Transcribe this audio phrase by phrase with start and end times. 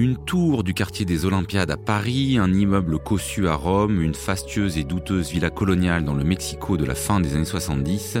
[0.00, 4.78] Une tour du quartier des Olympiades à Paris, un immeuble cossu à Rome, une fastueuse
[4.78, 8.18] et douteuse villa coloniale dans le Mexico de la fin des années 70,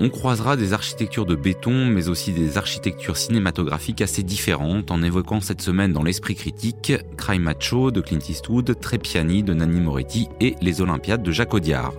[0.00, 5.40] on croisera des architectures de béton, mais aussi des architectures cinématographiques assez différentes, en évoquant
[5.40, 10.56] cette semaine dans l'esprit critique Cry Macho de Clint Eastwood, Trepiani de Nanni Moretti et
[10.62, 11.92] Les Olympiades de Jacques Audiard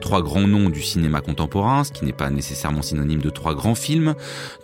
[0.00, 3.74] trois grands noms du cinéma contemporain, ce qui n'est pas nécessairement synonyme de trois grands
[3.74, 4.14] films,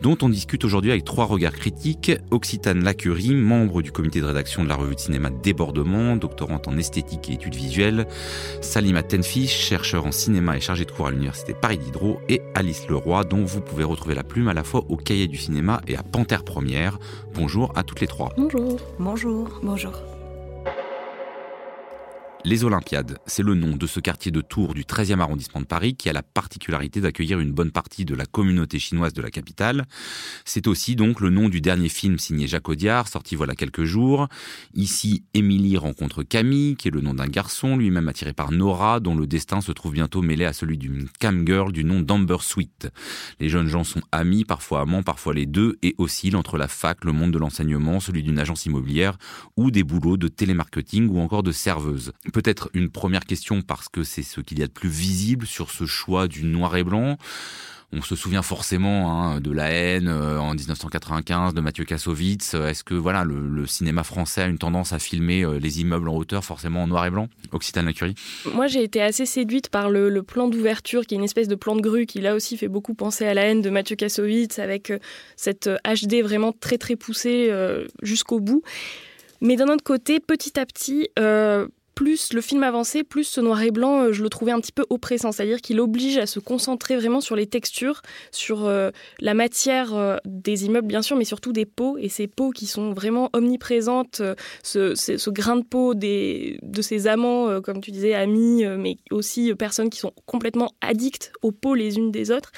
[0.01, 2.13] dont on discute aujourd'hui avec trois regards critiques.
[2.31, 6.77] Occitane Lacurie, membre du comité de rédaction de la revue de cinéma Débordement, doctorante en
[6.77, 8.07] esthétique et études visuelles,
[8.61, 12.89] Salima Tenfish, chercheur en cinéma et chargé de cours à l'université Paris Diderot, et Alice
[12.89, 15.97] Leroy, dont vous pouvez retrouver la plume à la fois au cahier du cinéma et
[15.97, 16.99] à Panthère Première.
[17.35, 18.33] Bonjour à toutes les trois.
[18.37, 18.79] Bonjour.
[18.99, 19.61] Bonjour.
[19.63, 20.12] Bonjour.
[22.45, 25.95] Les Olympiades, c'est le nom de ce quartier de Tours du 13e arrondissement de Paris
[25.95, 29.85] qui a la particularité d'accueillir une bonne partie de la communauté chinoise de la capitale.
[30.45, 34.27] C'est aussi donc le nom du dernier film signé Jacques Audiard, sorti voilà quelques jours.
[34.75, 39.15] Ici, Émilie rencontre Camille, qui est le nom d'un garçon, lui-même attiré par Nora, dont
[39.15, 42.89] le destin se trouve bientôt mêlé à celui d'une cam girl du nom d'Amber Sweet.
[43.39, 47.05] Les jeunes gens sont amis, parfois amants, parfois les deux, et oscillent entre la fac,
[47.05, 49.17] le monde de l'enseignement, celui d'une agence immobilière,
[49.57, 52.13] ou des boulots de télémarketing ou encore de serveuse.
[52.33, 55.71] Peut-être une première question parce que c'est ce qu'il y a de plus visible sur
[55.71, 57.19] ce choix du noir et blanc.
[57.95, 62.55] On se souvient forcément hein, de La haine euh, en 1995 de Mathieu Kassovitz.
[62.55, 66.17] Est-ce que voilà le, cinéma français a une tendance à filmer euh, les immeubles en
[66.17, 67.29] hauteur forcément en noir et blanc?
[67.53, 68.15] Occitane Lacurie
[68.55, 71.77] Moi j'ai été assez séduite par le, plan d'ouverture qui est une espèce de plan
[71.77, 74.91] de grue qui là aussi fait beaucoup penser à La haine de Mathieu Kassovitz avec
[74.91, 74.99] euh,
[75.37, 77.53] cette HD vraiment très très poussée
[78.03, 78.63] jusqu'au bout.
[79.41, 81.09] Mais d'un autre côté, petit à petit,
[81.95, 84.73] plus le film avançait, plus ce noir et blanc, euh, je le trouvais un petit
[84.73, 85.33] peu oppressant.
[85.33, 90.17] C'est-à-dire qu'il oblige à se concentrer vraiment sur les textures, sur euh, la matière euh,
[90.25, 91.99] des immeubles, bien sûr, mais surtout des peaux.
[91.99, 94.23] Et ces peaux qui sont vraiment omniprésentes,
[94.63, 99.91] ce, grain de peau des, de ces amants, comme tu disais, amis, mais aussi personnes
[99.91, 102.53] qui sont complètement addictes aux peaux les unes des autres.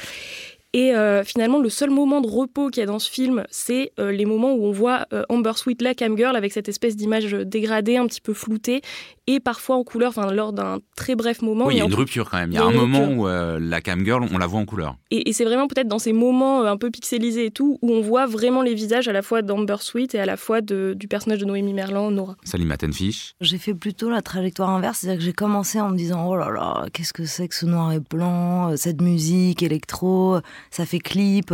[0.73, 0.93] Et
[1.25, 4.55] finalement, le seul moment de repos qu'il y a dans ce film, c'est les moments
[4.55, 8.21] où on voit Amber Sweet, la cam girl, avec cette espèce d'image dégradée, un petit
[8.21, 8.83] peu floutée,
[9.27, 11.67] et parfois en couleur, enfin lors d'un très bref moment.
[11.67, 12.53] Oui, il y a une rupture quand même.
[12.53, 14.97] Il y a, un moment où euh, la cam girl, on la voit en couleur.
[15.11, 18.03] Et, c'est vraiment peut-être dans ces moments euh, un peu pixelisés et tout, où on
[18.03, 21.09] voit vraiment les visages à la fois d'Amber Sweet et à la fois de, du
[21.09, 22.37] personnage de Noémie Merlan, Nora.
[22.45, 23.35] Salima Tenfish.
[23.41, 26.51] J'ai fait plutôt la trajectoire inverse, c'est-à-dire que j'ai commencé en me disant oh là
[26.51, 30.39] là, qu'est-ce que c'est que ce noir et blanc, euh, cette musique électro,
[30.71, 31.53] ça fait clip,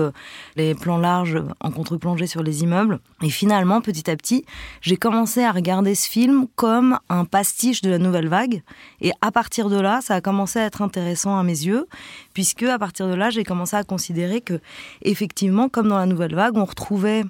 [0.57, 2.99] les plans larges en contre-plongée sur les immeubles.
[3.23, 4.45] Et finalement, petit à petit,
[4.81, 8.63] j'ai commencé à regarder ce film comme un pastiche de la nouvelle vague.
[9.01, 11.87] Et à partir de là, ça a commencé à être intéressant à mes yeux,
[12.33, 14.61] puisque à partir de là, j'ai commencé à considérer que,
[15.03, 17.25] effectivement, comme dans la nouvelle vague, on retrouvait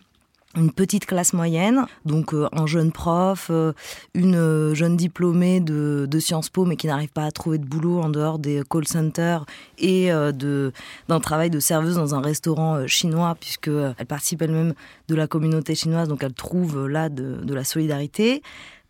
[0.57, 3.73] une petite classe moyenne, donc euh, un jeune prof, euh,
[4.15, 8.01] une euh, jeune diplômée de, Sciences Po mais qui n'arrive pas à trouver de boulot
[8.01, 9.47] en dehors des call centers
[9.79, 14.75] et d'un travail de serveuse dans un restaurant chinois puisque elle participe elle-même
[15.09, 18.43] de la communauté chinoise donc elle trouve là de la solidarité.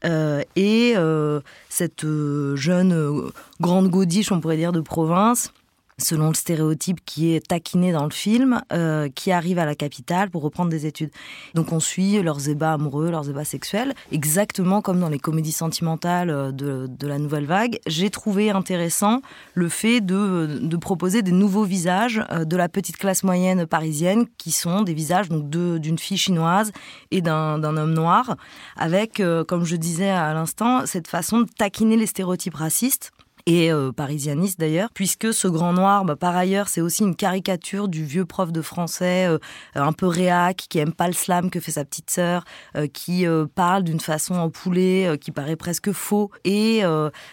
[0.04, 3.30] Euh, et euh, cette euh, jeune
[3.60, 5.52] grande godiche, on pourrait dire, de province,
[6.00, 10.30] selon le stéréotype qui est taquiné dans le film, euh, qui arrivent à la capitale
[10.30, 11.10] pour reprendre des études.
[11.54, 16.30] Donc on suit leurs ébats amoureux, leurs ébats sexuels, exactement comme dans les comédies sentimentales
[16.30, 17.78] euh, de, la nouvelle vague.
[17.86, 19.20] J'ai trouvé intéressant
[19.54, 24.52] le fait de, proposer des nouveaux visages euh, de la petite classe moyenne parisienne, qui
[24.52, 26.72] sont des visages d'une fille chinoise
[27.10, 28.36] et d'un homme noir,
[28.76, 33.12] avec, comme je disais à l'instant, cette façon de taquiner les stéréotypes racistes
[33.50, 37.88] et euh, parisianiste d'ailleurs, puisque ce grand noir, bah, par ailleurs, c'est aussi une caricature
[37.88, 39.38] du vieux prof de français, euh,
[39.74, 42.44] un peu réac, qui aime pas le slam que fait sa petite sœur,
[42.76, 43.26] euh, qui
[43.56, 46.82] parle d'une façon en poulet qui paraît presque faux, et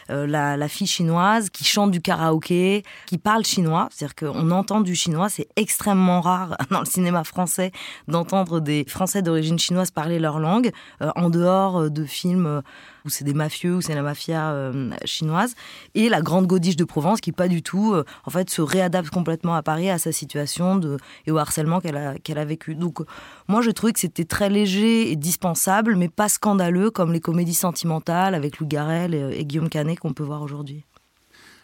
[0.10, 4.96] la, la, fille chinoise qui chante du karaoké, qui parle chinois, c'est-à-dire qu'on entend du
[4.96, 7.72] chinois, c'est extrêmement rare dans le cinéma français
[8.08, 12.62] d'entendre des Français d'origine chinoise parler leur langue, en dehors de films
[13.10, 15.56] c'est des mafieux, où c'est la mafia euh, chinoise,
[15.96, 19.10] et la grande godiche de Provence qui pas du tout, euh, en fait, se réadapte
[19.10, 22.76] complètement à Paris, à sa situation de, et au harcèlement qu'elle a, a vécu.
[22.76, 23.00] Donc,
[23.48, 27.54] moi, je trouvais que c'était très léger et dispensable, mais pas scandaleux comme les comédies
[27.54, 30.84] sentimentales avec Lou Garrel et, et Guillaume Canet qu'on peut voir aujourd'hui.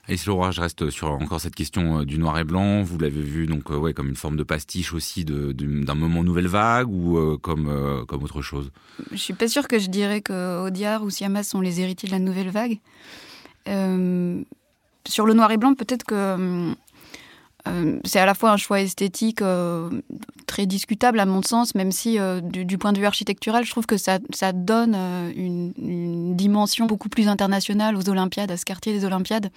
[0.05, 2.83] Alice Leroy, je reste sur encore cette question euh, du noir et blanc.
[2.83, 6.47] Vous l'avez vu donc euh, ouais comme une forme de pastiche aussi d'un moment nouvelle
[6.47, 8.71] vague ou euh, comme comme autre chose?
[9.11, 12.13] Je suis pas sûre que je dirais que Audiard ou Siamas sont les héritiers de
[12.13, 12.79] la nouvelle vague.
[13.65, 16.73] sur le noir et blanc, peut-être que
[18.03, 19.41] c'est à la fois un choix esthétique
[20.47, 23.95] très discutable à mon sens, même si du, point de vue architectural, je trouve que
[23.95, 29.05] ça, ça donne une, une, dimension beaucoup plus internationale aux Olympiades, à ce quartier des
[29.05, 29.49] Olympiades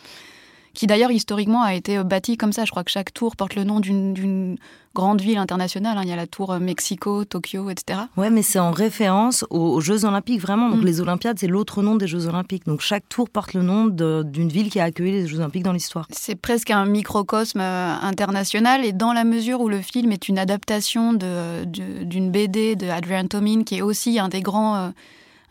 [0.76, 2.64] qui d'ailleurs historiquement a été euh, bâti comme ça.
[2.64, 4.58] Je crois que chaque tour porte le nom d'une
[4.94, 5.96] grande ville internationale.
[5.96, 6.02] Hein.
[6.04, 8.00] Il y a la tour euh, Mexico, Tokyo, etc.
[8.16, 10.68] Ouais, mais c'est en référence aux, Jeux Olympiques, vraiment.
[10.68, 10.86] Donc mm.
[10.86, 12.66] les Olympiades, c'est l'autre nom des Jeux Olympiques.
[12.66, 15.72] Donc chaque tour porte le nom d'une ville qui a accueilli les Jeux Olympiques dans
[15.72, 16.06] l'histoire.
[16.10, 18.84] C'est presque un microcosme euh, international.
[18.84, 23.64] Et dans la mesure où le film est une adaptation d'une BD de Adrian Tomin,
[23.64, 24.92] qui est aussi un des grands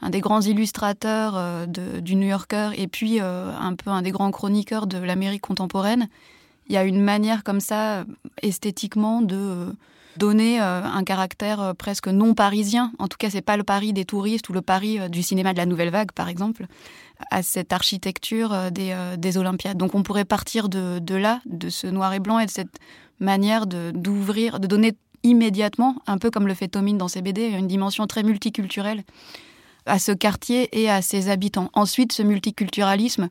[0.01, 4.12] un des grands illustrateurs euh, du New Yorker et puis euh, un peu un des
[4.12, 6.09] grands chroniqueurs de l'Amérique contemporaine.
[6.68, 8.06] Il y a une manière comme ça,
[8.42, 9.71] esthétiquement, de euh,
[10.18, 12.94] donner un caractère presque non parisien.
[13.00, 15.57] En tout cas, c'est pas le Paris des touristes ou le Paris du cinéma de
[15.57, 16.68] la Nouvelle Vague, par exemple,
[17.31, 19.75] à cette architecture des, Olympiades.
[19.75, 22.80] Donc, on pourrait partir de, là, de ce noir et blanc et de cette
[23.19, 24.94] manière d'ouvrir, de, donner
[25.24, 29.03] immédiatement, un peu comme le fait Tomine dans ses BD, une dimension très multiculturelle
[29.86, 31.70] à ce quartier et à ses habitants.
[31.74, 33.30] Ensuite, ce multiculturalisme,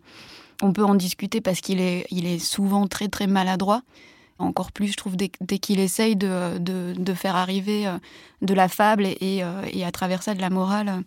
[0.62, 3.82] on peut en discuter parce qu'il est, il est souvent très très maladroit.
[4.38, 7.98] Encore plus, je trouve, dès, qu'il essaye de, de, faire arriver euh,
[8.42, 11.04] de la fable et, euh, et, à travers ça de la morale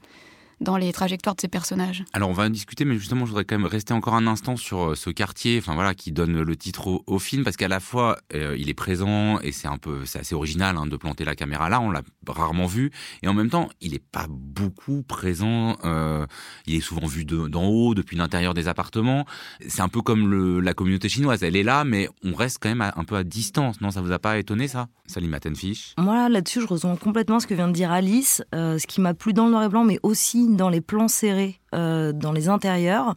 [0.60, 2.04] dans les trajectoires de ces personnages.
[2.14, 4.58] Alors on va en discuter, mais justement je voudrais quand même rester encore un instant
[4.58, 7.80] sur euh, ce quartier, enfin voilà, qui donne le titre au, film, parce qu'à la
[7.80, 11.26] fois euh, il est présent et c'est un peu, c'est assez original hein, de planter
[11.26, 15.04] la caméra là, on l'a rarement vu, et en même temps il n'est pas beaucoup
[15.04, 16.26] présent, euh,
[16.66, 19.26] il est souvent vu d'en haut, depuis l'intérieur des appartements.
[19.68, 22.70] C'est un peu comme le, la communauté chinoise, elle est là, mais on reste quand
[22.70, 23.82] même un peu à distance.
[23.82, 27.48] Non, ça vous a pas étonné ça, Salim Attenfish Moi là-dessus je rejoins complètement ce
[27.48, 30.00] que vient de dire Alice, ce qui m'a plu dans le noir et blanc, mais
[30.04, 33.16] aussi dans les plans serrés euh, dans les intérieurs,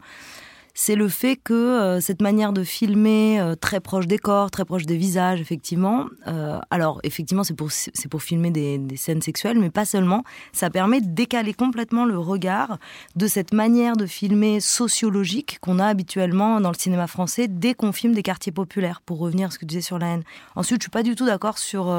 [0.72, 4.64] c'est le fait que euh, cette manière de filmer euh, très proche des corps, très
[4.64, 6.06] proche des visages, effectivement,
[6.70, 11.00] alors effectivement c'est pour, c'est pour filmer des, scènes sexuelles, mais pas seulement, ça permet
[11.00, 12.78] de décaler complètement le regard
[13.16, 17.92] de cette manière de filmer sociologique qu'on a habituellement dans le cinéma français dès qu'on
[17.92, 20.22] filme des quartiers populaires, pour revenir à ce que tu disais sur la haine.
[20.56, 21.90] Ensuite, je suis pas du tout d'accord sur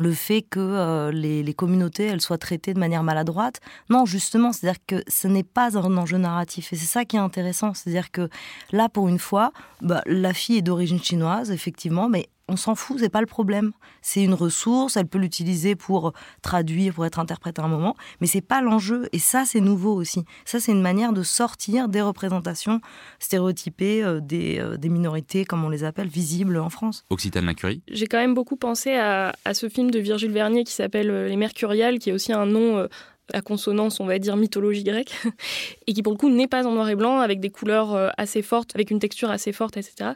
[0.00, 3.60] le fait que euh, les, communautés elles soient traitées de manière maladroite.
[3.90, 7.20] Non, justement, c'est-à-dire que ce n'est pas un enjeu narratif et c'est ça qui est
[7.20, 8.28] intéressant, c'est-à-dire que
[8.72, 9.52] là, pour une fois,
[9.82, 13.72] bah, la fille est d'origine chinoise, effectivement, mais on s'en fout, c'est pas le problème.
[14.02, 16.12] C'est une ressource, elle peut l'utiliser pour
[16.42, 19.08] traduire, pour être interprétée à un moment, mais c'est pas l'enjeu.
[19.12, 20.24] Et ça, c'est nouveau aussi.
[20.44, 22.80] Ça, c'est une manière de sortir des représentations
[23.20, 27.04] stéréotypées euh, euh, des, minorités, comme on les appelle, visibles en France.
[27.10, 30.72] Occitane Lacurie J'ai quand même beaucoup pensé à, à, ce film de Virgile Vernier qui
[30.72, 32.88] s'appelle euh, Les Mercuriales, qui est aussi un nom
[33.32, 35.12] à consonance, on va dire, mythologie grecque,
[35.86, 38.08] et qui pour le coup n'est pas en noir et blanc, avec des couleurs euh,
[38.16, 40.10] assez fortes, avec une texture assez forte, etc.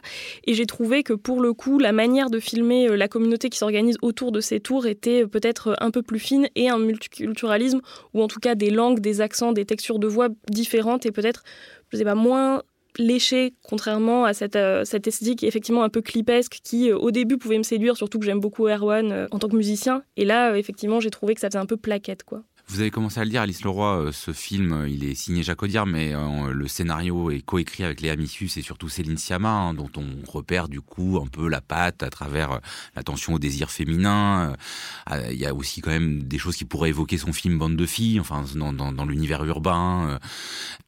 [0.45, 3.57] Et j'ai trouvé que pour le coup, la manière de filmer euh, la communauté qui
[3.57, 7.81] s'organise autour de ces tours était euh, peut-être un peu plus fine et un multiculturalisme,
[8.13, 11.43] ou en tout cas des langues, des accents, des textures de voix différentes et peut-être,
[11.91, 12.63] je sais pas, moins
[12.97, 17.63] léché, contrairement à cette, cette esthétique effectivement un peu clipesque qui au début pouvait me
[17.63, 20.01] séduire, surtout que j'aime beaucoup Erwan en tant que musicien.
[20.15, 22.43] Et là, effectivement, j'ai trouvé que ça faisait un peu plaquette, quoi.
[22.67, 25.43] Vous avez commencé à le dire, Alice Leroy, euh, ce film, euh, il est signé
[25.43, 29.49] Jacques Audiard, mais euh, le scénario est coécrit avec Léa Missus et surtout Céline Sciamma,
[29.49, 32.59] hein, dont on repère du coup un peu la patte à travers
[32.95, 34.55] l'attention au désir féminin.
[35.11, 37.85] Il y a aussi quand même des choses qui pourraient évoquer son film Bande de
[37.85, 40.19] filles, enfin dans, l'univers urbain.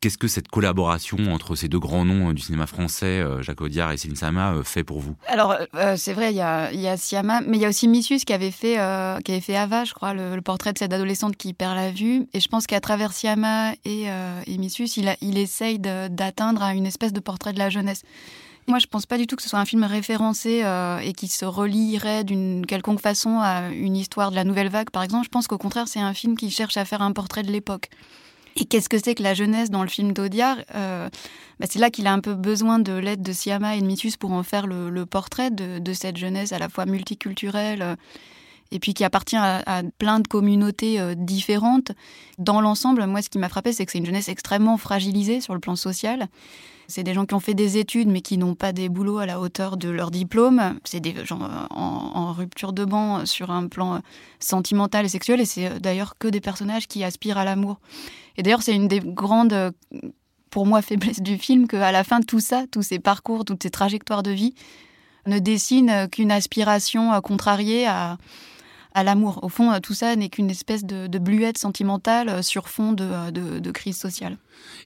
[0.01, 3.97] Qu'est-ce que cette collaboration entre ces deux grands noms du cinéma français, Jacques Audiard et
[3.97, 5.15] Céline Sciamma, fait pour vous?
[5.27, 5.55] Alors
[5.95, 8.75] c'est vrai, il y a, Sciamma, mais il y a aussi Missus qui avait fait,
[9.23, 11.91] qui avait fait Ava, je crois, le, le portrait de cette adolescente qui perd la
[11.91, 12.27] vue.
[12.33, 14.61] Et je pense qu'à travers Siama et, euh, il,
[15.21, 18.03] il essaye d'atteindre une espèce de portrait de la jeunesse.
[18.67, 21.29] Moi, je pense pas du tout que ce soit un film référencé euh, et qui
[21.29, 25.23] se relierait d'une quelconque façon à une histoire de la nouvelle vague, par exemple.
[25.23, 27.89] Je pense qu'au contraire, c'est un film qui cherche à faire un portrait de l'époque.
[28.57, 31.07] Et qu'est-ce que c'est que la jeunesse dans le film d'Audiard euh,
[31.61, 34.17] bah, C'est là qu'il a un peu besoin de l'aide de Siama et de Mitus
[34.17, 37.95] pour en faire le, portrait de, de, cette jeunesse à la fois multiculturelle
[38.71, 41.91] et puis qui appartient à, plein de communautés euh, différentes.
[42.37, 45.53] Dans l'ensemble, moi, ce qui m'a frappé, c'est que c'est une jeunesse extrêmement fragilisée sur
[45.53, 46.27] le plan social.
[46.87, 49.25] C'est des gens qui ont fait des études, mais qui n'ont pas des boulots à
[49.25, 50.79] la hauteur de leur diplôme.
[50.85, 54.01] C'est des gens en, rupture de banc sur un plan
[54.39, 55.41] sentimental et sexuel.
[55.41, 57.79] Et c'est d'ailleurs que des personnages qui aspirent à l'amour.
[58.37, 59.73] Et d'ailleurs, c'est une des grandes
[60.49, 63.69] pour moi, faiblesse du film, qu'à la fin tout ça, tous ces parcours, toutes ces
[63.69, 64.55] trajectoires de vie,
[65.25, 68.17] ne dessinent qu'une aspiration contrariée à,
[68.97, 69.39] à l'amour.
[69.43, 73.95] Au fond, tout ça n'est qu'une espèce de, bluette sentimentale sur fond de, de crise
[73.95, 74.37] sociale.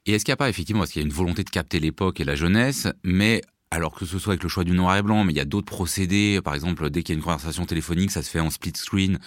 [0.06, 1.80] Et est-ce qu'il n'y a pas, effectivement, parce qu'il y a une volonté de capter
[1.80, 5.02] l'époque et la jeunesse, mais alors que ce soit avec le choix du noir et
[5.02, 6.42] blanc, mais il y a d'autres procédés.
[6.44, 9.18] Par exemple, dès qu'il y a une conversation téléphonique, ça se fait en split screen,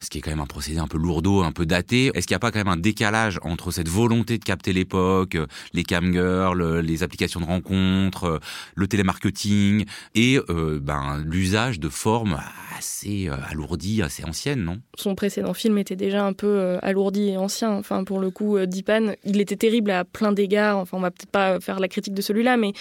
[0.00, 2.10] ce qui est quand même un procédé un peu lourdeau, un peu daté.
[2.14, 5.38] Est-ce qu'il n'y a pas quand même un décalage entre cette volonté de capter l'époque,
[5.72, 8.40] les camgirls, les applications de rencontres,
[8.74, 12.38] le télémarketing et euh, ben, l'usage de formes
[12.76, 14.80] assez euh, alourdies, assez anciennes, non?
[14.96, 17.70] Son précédent film était déjà un peu euh, alourdi et ancien.
[17.70, 20.76] Enfin, pour le coup, Dipan, il était terrible à plein d'égards.
[20.76, 22.74] Enfin, on va peut-être pas faire la critique de celui-là, mais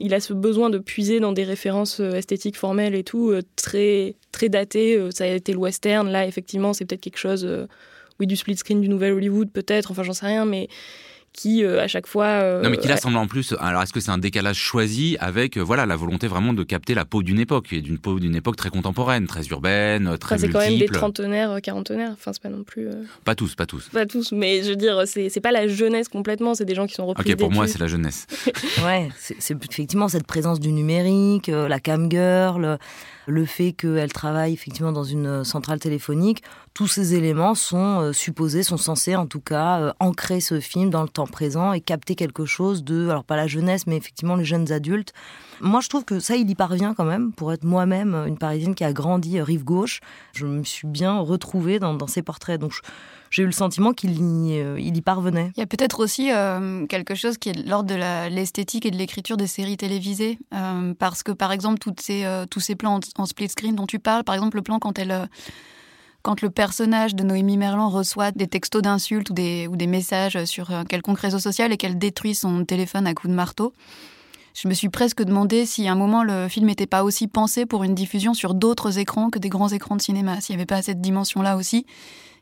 [0.00, 3.42] il a ce besoin de puiser dans des références euh, esthétiques formelles et tout, euh,
[3.56, 4.96] très, très datées.
[4.96, 6.08] Euh, ça a été le western.
[6.08, 7.48] Là, effectivement, c'est peut-être quelque chose,
[8.18, 9.90] oui, du split screen du nouvel Hollywood, peut-être.
[9.90, 10.68] Enfin, j'en sais rien, mais
[11.34, 12.26] qui euh, à chaque fois.
[12.26, 13.54] Euh, non, mais qui là semble en plus.
[13.60, 16.94] Alors, est-ce que c'est un décalage choisi avec euh, voilà la volonté vraiment de capter
[16.94, 20.48] la peau d'une époque, et d'une peau d'une époque très contemporaine, très urbaine, très C'est
[20.48, 22.12] quand même des trentenaires, quarantenaires.
[22.12, 22.88] Enfin, c'est pas non plus.
[23.24, 23.88] Pas tous, pas tous.
[23.88, 26.54] Pas tous, mais je veux dire, c'est c'est pas la jeunesse complètement.
[26.54, 27.32] C'est des gens qui sont repris.
[27.32, 28.26] Ok, pour moi, c'est la jeunesse.
[28.84, 32.78] ouais, c'est effectivement cette présence du numérique, la cam girl
[33.26, 36.42] le fait qu'elle travaille effectivement dans une euh, centrale téléphonique,
[36.74, 40.90] tous ces éléments sont euh, supposés, sont censés en tout cas euh, ancrer ce film
[40.90, 44.36] dans le temps présent et capter quelque chose de, alors pas la jeunesse, mais effectivement
[44.36, 45.12] les jeunes adultes.
[45.60, 47.32] Moi, je trouve que ça, il y parvient quand même.
[47.32, 50.00] Pour être moi-même une Parisienne qui a grandi rive gauche,
[50.32, 52.60] je me suis bien retrouvée dans, dans ces portraits.
[52.60, 52.72] Donc,
[53.34, 55.50] j'ai eu le sentiment qu'il y, euh, y parvenait.
[55.56, 58.96] Il y a peut-être aussi euh, quelque chose qui est l'ordre de l'esthétique et de
[58.96, 60.38] l'écriture des séries télévisées.
[60.54, 64.36] Euh, parce que, par exemple, tous ces plans en, split screen dont tu parles, par
[64.36, 69.86] exemple, le plan quand le personnage de Noémie Merlan reçoit des textos d'insultes ou des,
[69.88, 73.72] messages sur quelconque réseau social et qu'elle détruit son téléphone à coups de marteau,
[74.54, 77.66] je me suis presque demandé si à un moment le film n'était pas aussi pensé
[77.66, 80.66] pour une diffusion sur d'autres écrans que des grands écrans de cinéma, s'il n'y avait
[80.66, 81.86] pas cette dimension-là aussi.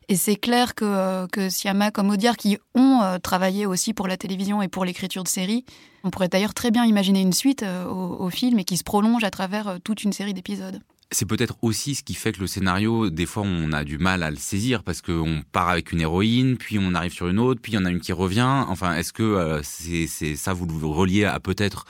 [0.09, 4.07] Et c'est clair que, euh, que Siama comme Audiard, qui ont euh, travaillé aussi pour
[4.07, 5.65] la télévision et pour l'écriture de séries,
[6.03, 9.23] on pourrait d'ailleurs très bien imaginer une suite euh, au, film et qui se prolonge
[9.23, 10.81] à travers toute une série d'épisodes.
[11.11, 14.23] C'est peut-être aussi ce qui fait que le scénario, des fois, on a du mal
[14.23, 17.61] à le saisir parce qu'on part avec une héroïne, puis on arrive sur une autre,
[17.61, 18.63] puis il y en a une qui revient.
[18.67, 21.85] Enfin, est-ce que c'est ça, vous le reliez à peut-être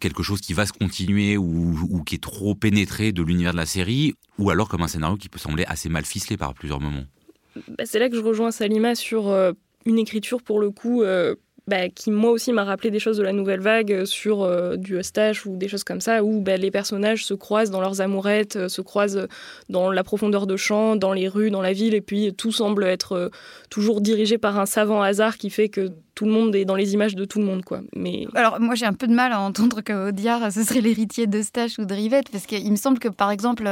[0.00, 3.58] quelque chose qui va se continuer ou, ou qui est trop pénétré de l'univers de
[3.58, 6.80] la série, ou alors comme un scénario qui peut sembler assez mal ficelé par plusieurs
[6.80, 7.04] moments?
[7.68, 9.52] Bah, c'est là que je rejoins Salima sur euh,
[9.84, 11.34] une écriture pour le coup euh,
[11.66, 14.98] bah, qui moi aussi m'a rappelé des choses de la nouvelle vague euh, sur du
[14.98, 18.68] Eustache ou des choses comme ça, où bah, les personnages se croisent dans leurs amourettes,
[18.68, 19.26] se croisent
[19.68, 22.84] dans la profondeur de champ, dans les rues, dans la ville, et puis tout semble
[22.84, 23.30] être
[23.70, 25.90] toujours dirigé par un savant hasard qui fait que
[26.22, 27.80] tout le monde est dans les images de tout le monde, quoi.
[27.96, 31.26] Mais alors moi j'ai un peu de mal à entendre que Audiard ce serait l'héritier
[31.26, 33.64] de Stache ou de Rivette parce qu'il me semble que par exemple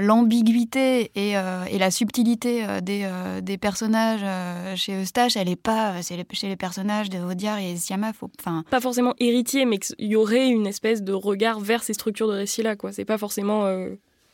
[0.00, 4.24] l'ambiguïté et, euh, et, la subtilité euh, des, euh, des personnages
[4.78, 8.12] chez Eustache, elle est pas chez les personnages de Audiard et Siama.
[8.40, 12.28] Enfin pas forcément héritier, mais qu'il y aurait une espèce de regard vers ces structures
[12.28, 12.90] de récit là, quoi.
[12.92, 13.66] C'est pas forcément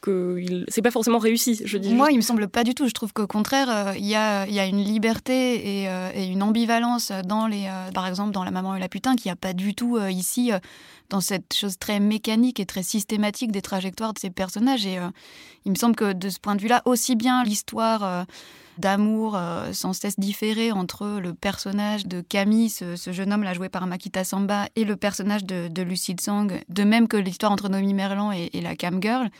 [0.00, 1.60] que c'est pas forcément réussi.
[1.64, 2.88] Je dis Moi, il me semble pas du tout.
[2.88, 6.26] Je trouve qu'au contraire, euh, il y, a, y, a, une liberté et, euh, et,
[6.26, 9.32] une ambivalence dans les, euh, par exemple, dans La Maman et la Putain, qui n'y
[9.32, 10.50] a pas du tout ici,
[11.10, 14.86] dans cette chose très mécanique et très systématique des trajectoires de ces personnages.
[14.86, 14.98] Et
[15.64, 18.26] il me semble que de ce point de vue-là, aussi bien l'histoire
[18.78, 19.38] d'amour
[19.72, 24.24] sans cesse différée entre le personnage de Camille, ce, jeune homme là joué par Makita
[24.24, 28.32] Samba, et le personnage de, de Lucide Sang, de même que l'histoire entre Nomi Merlan
[28.32, 29.30] et, et la Cam Girl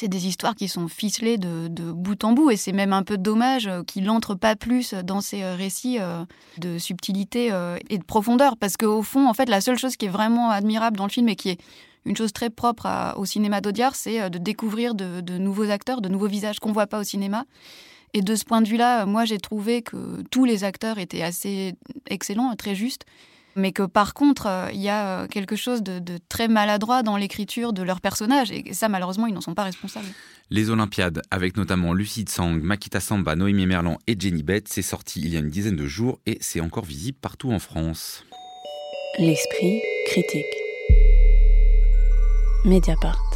[0.00, 2.50] c'est des histoires qui sont ficelées de, bout en bout.
[2.50, 5.98] Et c'est même un peu dommage euh, qu'il n'entre pas plus dans ces euh, récits
[6.00, 6.24] euh,
[6.56, 7.52] de subtilité
[7.90, 8.56] et de profondeur.
[8.56, 11.28] Parce qu'au fond, en fait, la seule chose qui est vraiment admirable dans le film
[11.28, 11.60] et qui est
[12.06, 16.08] une chose très propre au cinéma d'Audiard, c'est de découvrir de, de, nouveaux acteurs, de
[16.08, 17.44] nouveaux visages qu'on ne voit pas au cinéma.
[18.14, 21.74] Et de ce point de vue-là, moi, j'ai trouvé que tous les acteurs étaient assez
[22.08, 23.04] excellents, très justes
[23.56, 27.16] mais que par contre, euh, il y a euh, quelque chose de, très maladroit dans
[27.16, 30.08] l'écriture de leurs personnages, et ça, malheureusement, ils n'en sont pas responsables.
[30.50, 35.20] Les Olympiades, avec notamment Lucide Sang, Makita Samba, Noémie Merlan et Jenny Bett, c'est sorti
[35.20, 38.24] il y a une dizaine de jours et c'est encore visible partout en France.
[39.18, 40.44] L'esprit critique.
[42.64, 43.29] Mediapart.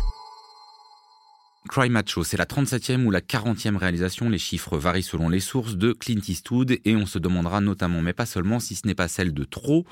[1.71, 5.77] Cry Macho, c'est la 37e ou la 40e réalisation, les chiffres varient selon les sources,
[5.77, 9.09] de Clint Eastwood et on se demandera notamment, mais pas seulement, si ce n'est pas
[9.09, 9.87] celle de trop.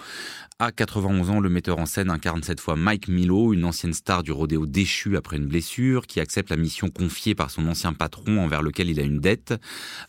[0.58, 4.22] À 91 ans, le metteur en scène incarne cette fois Mike Milo, une ancienne star
[4.22, 8.38] du rodéo déchu après une blessure, qui accepte la mission confiée par son ancien patron
[8.38, 9.54] envers lequel il a une dette,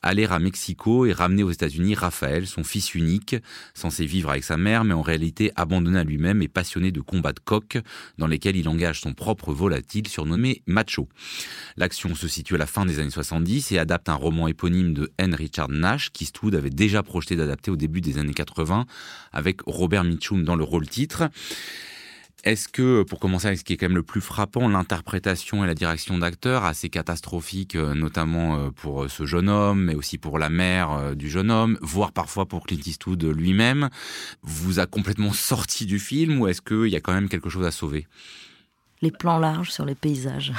[0.01, 3.38] aller à Mexico et ramener aux États-Unis Raphaël, son fils unique,
[3.74, 7.34] censé vivre avec sa mère, mais en réalité abandonné à lui-même et passionné de combats
[7.34, 7.79] de coq,
[8.17, 11.08] dans lesquels il engage son propre volatile surnommé Macho.
[11.77, 15.12] L'action se situe à la fin des années 70 et adapte un roman éponyme de
[15.17, 15.33] N.
[15.36, 18.86] Richard Nash qu'Eastwood avait déjà projeté d'adapter au début des années 80
[19.31, 21.29] avec Robert Mitchum dans le rôle titre.
[22.43, 25.67] Est-ce que, pour commencer avec ce qui est quand même le plus frappant, l'interprétation et
[25.67, 30.38] la direction d'acteur, assez catastrophique, euh, notamment euh, pour ce jeune homme, mais aussi pour
[30.38, 33.89] la mère euh, du jeune homme, voire parfois pour Clint Eastwood lui-même,
[34.41, 37.65] vous a complètement sorti du film ou est-ce qu'il y a quand même quelque chose
[37.65, 38.07] à sauver?
[39.03, 40.53] Les plans larges sur les paysages.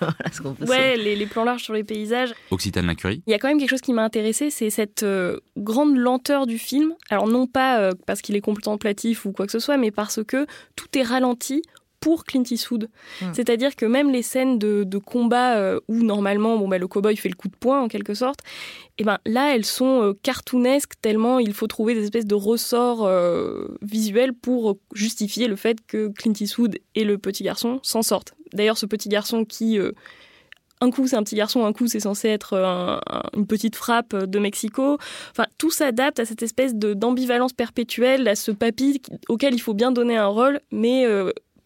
[0.68, 2.34] ouais, les, plans larges sur les paysages.
[2.50, 3.22] Occitane Lacurie.
[3.26, 6.46] Il y a quand même quelque chose qui m'a intéressé, c'est cette euh, grande lenteur
[6.46, 6.92] du film.
[7.08, 10.24] Alors non pas euh, parce qu'il est contemplatif ou quoi que ce soit, mais parce
[10.24, 11.62] que tout est ralenti
[12.04, 12.90] pour Clint Eastwood.
[13.22, 13.32] Hmm.
[13.32, 17.30] C'est-à-dire que même les scènes de, combat euh, où normalement bon, bah, le cowboy fait
[17.30, 18.40] le coup de poing en quelque sorte,
[18.98, 22.34] et eh ben là elles sont euh, cartoonesques tellement il faut trouver des espèces de
[22.34, 28.02] ressorts euh, visuels pour justifier le fait que Clint Eastwood et le petit garçon s'en
[28.02, 28.34] sortent.
[28.52, 29.78] D'ailleurs ce petit garçon qui
[30.80, 32.52] un coup c'est un petit garçon, un coup c'est censé être
[33.34, 34.98] une petite frappe de Mexico.
[35.30, 39.90] Enfin, tout s'adapte à cette espèce d'ambivalence perpétuelle, à ce papy auquel il faut bien
[39.90, 41.06] donner un rôle, mais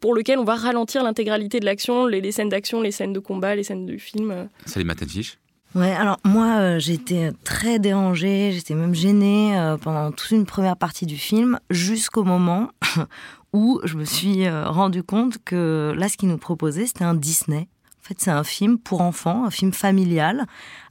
[0.00, 3.54] pour lequel on va ralentir l'intégralité de l'action, les, scènes d'action, les scènes de combat,
[3.54, 4.48] les scènes du film.
[4.66, 5.38] Salut Matenfish
[5.74, 10.78] Ouais, alors moi euh, j'étais très dérangée, j'étais même gênée euh, pendant toute une première
[10.78, 12.70] partie du film, jusqu'au moment
[13.52, 17.12] où je me suis euh, rendu compte que là ce qu'il nous proposait c'était un
[17.12, 17.68] Disney.
[18.02, 20.46] En fait c'est un film pour enfants, un film familial,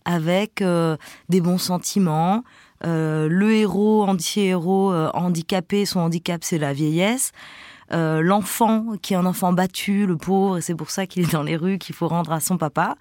[0.06, 0.64] avec
[1.30, 2.44] des bons sentiments.
[2.84, 7.32] le héros, anti-héros, handicapé, son handicap c'est la vieillesse.
[7.94, 11.32] Euh, l'enfant qui est un enfant battu, le pauvre, et c'est pour ça qu'il est
[11.32, 12.96] dans les rues, qu'il faut rendre à son papa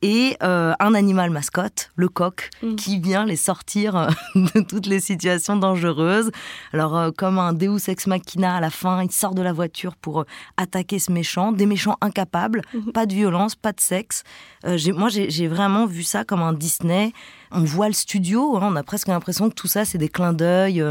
[0.00, 2.76] et euh, un animal mascotte, le coq, mm.
[2.76, 6.30] qui vient les sortir euh, de toutes les situations dangereuses.
[6.72, 10.24] Alors, comme un Deus ex machina à la fin, il sort de la voiture pour
[10.56, 12.92] attaquer ce méchant, des méchants incapables, mm-hmm.
[12.92, 14.22] pas de violence, pas de sexe.
[14.64, 17.12] moi, j'ai vraiment vu ça comme un Disney.
[17.50, 20.34] On voit le studio, hein, on a presque l'impression que tout ça, c'est des clins
[20.34, 20.84] d'œil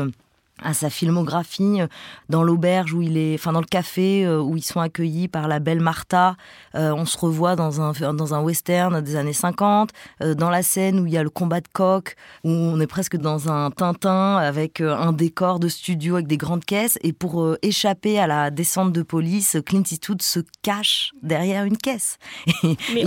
[0.61, 1.87] à sa filmographie euh,
[2.29, 5.47] dans l'auberge où il est, enfin dans le café euh, où ils sont accueillis par
[5.47, 6.35] la belle Martha.
[6.75, 9.91] Euh, on se revoit dans un dans un western des années 50,
[10.35, 13.17] dans la scène où il y a le combat de coq, où on est presque
[13.17, 16.97] dans un Tintin avec un décor de studio avec des grandes caisses.
[17.01, 22.17] Et pour échapper à la descente de police, Clint Eastwood se cache derrière une caisse.
[22.93, 23.05] Mais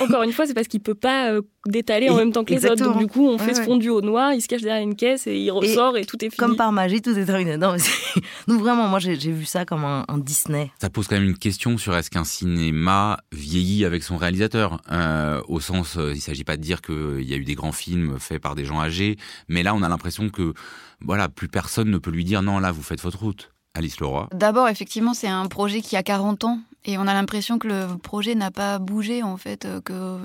[0.00, 1.32] encore une fois, c'est parce qu'il peut pas
[1.66, 2.82] d'étaler en même temps que les autres.
[2.82, 5.26] Donc du coup, on fait ce fondu au noir, il se cache derrière une caisse
[5.26, 6.36] et il ressort et, tout est fini.
[6.36, 7.56] Comme par magie, tout est terminé.
[7.56, 7.76] Non,
[8.48, 10.70] Donc vraiment, moi j'ai vu ça comme un, Disney.
[10.80, 15.40] Ça pose quand même une question sur est-ce qu'un cinéma vieillit avec son réalisateur euh,
[15.48, 17.72] Au sens, euh, il ne s'agit pas de dire qu'il y a eu des grands
[17.72, 19.16] films faits par des gens âgés,
[19.48, 20.54] mais là on a l'impression que
[21.00, 23.50] voilà, plus personne ne peut lui dire non, là vous faites votre route.
[23.74, 24.28] Alice Leroy.
[24.34, 27.98] D'abord, effectivement, c'est un projet qui a 40 ans et on a l'impression que le
[27.98, 30.18] projet n'a pas bougé, en fait, euh, que,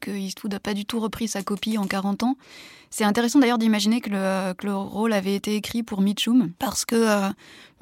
[0.00, 2.36] que Eastwood n'a pas du tout repris sa copie en 40 ans.
[2.96, 6.84] C'est intéressant d'ailleurs d'imaginer que le, que le, rôle avait été écrit pour Mitchum, parce
[6.84, 7.28] que euh,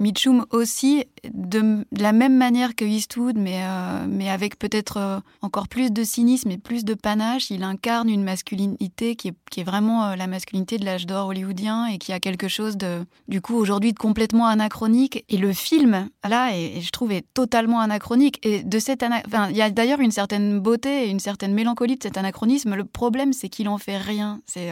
[0.03, 5.69] Mitchum aussi, de, la même manière que Eastwood, mais, euh, mais avec peut-être euh, encore
[5.69, 9.65] plus de cynisme et plus de panache, il incarne une masculinité qui est, qui est
[9.65, 13.41] vraiment euh, la masculinité de l'âge d'or hollywoodien et qui a quelque chose de, du
[13.41, 15.25] coup, aujourd'hui, de complètement anachronique.
[15.29, 18.45] Et le film, là, et, je trouve, est totalement anachronique.
[18.45, 21.97] Et de cette enfin, il y a d'ailleurs une certaine beauté et une certaine mélancolie
[21.97, 22.75] de cet anachronisme.
[22.75, 24.41] Le problème, c'est qu'il en fait rien.
[24.47, 24.71] C'est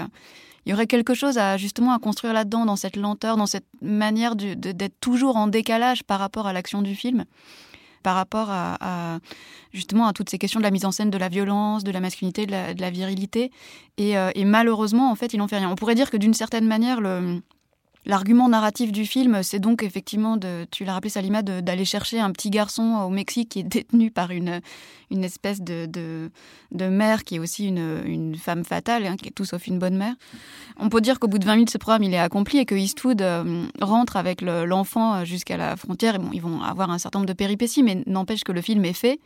[0.65, 3.67] il y aurait quelque chose à justement à construire là-dedans, dans cette lenteur, dans cette
[3.81, 7.25] manière d'être toujours en décalage par rapport à l'action du film,
[8.03, 9.19] par rapport à,
[9.73, 12.01] justement à toutes ces questions de la mise en scène de la violence, de la
[12.01, 13.51] masculinité, de la, virilité.
[13.97, 15.71] Et, euh, et, malheureusement, en fait, il n'en fait rien.
[15.71, 17.43] On pourrait dire que d'une certaine manière, le,
[18.07, 22.31] L'argument narratif du film, c'est donc effectivement, de, tu l'as rappelé Salima, d'aller chercher un
[22.33, 24.61] petit garçon au Mexique qui est détenu par une,
[25.11, 26.31] une espèce de, de,
[26.89, 29.97] mère qui est aussi une, une femme fatale, hein, qui est tout sauf une bonne
[29.97, 30.15] mère.
[30.79, 32.75] On peut dire qu'au bout de 20 minutes, ce programme il est accompli et que
[32.75, 36.15] Eastwood euh, rentre avec l'enfant jusqu'à la frontière.
[36.15, 38.85] Et bon, ils vont avoir un certain nombre de péripéties, mais n'empêche que le film
[38.87, 39.21] est fait.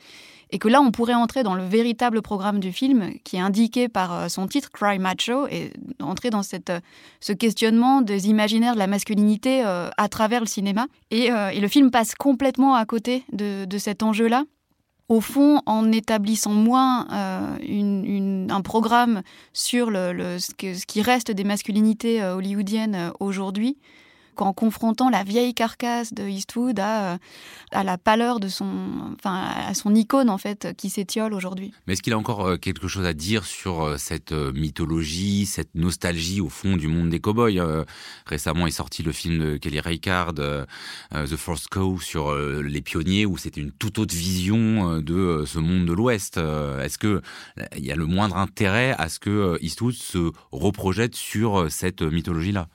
[0.51, 3.89] Et que là, on pourrait entrer dans le véritable programme du film qui est indiqué
[3.89, 6.81] par euh, son titre, Cry Macho, et entrer dans cette, euh,
[7.21, 10.87] ce questionnement des imaginaires de la masculinité euh, à travers le cinéma.
[11.11, 14.45] Et, le film passe complètement à côté de, cet enjeu-là.
[15.09, 20.53] au fond, en établissant moins euh, un programme sur le, ce,
[20.85, 23.79] qui reste des masculinités hollywoodiennes aujourd'hui,
[24.35, 27.19] qu'en confrontant la vieille carcasse de Eastwood à,
[27.73, 28.67] à la pâleur de son,
[29.19, 31.73] enfin, à son icône en fait qui s'étiole aujourd'hui.
[31.87, 35.47] Mais est-ce qu'il a encore euh, quelque chose à dire sur euh, cette euh, mythologie,
[35.47, 37.63] cette nostalgie au fond du monde des cowboys
[38.27, 40.35] Récemment est sorti le film de Kelly Reichardt,
[41.13, 45.87] The First Cow, sur les pionniers, où c'était une toute autre vision de ce monde
[45.87, 46.39] de l'Ouest.
[46.39, 47.23] Est-ce que
[47.77, 52.69] il y a le moindre intérêt à ce que Eastwood se reprojette sur cette mythologie-là?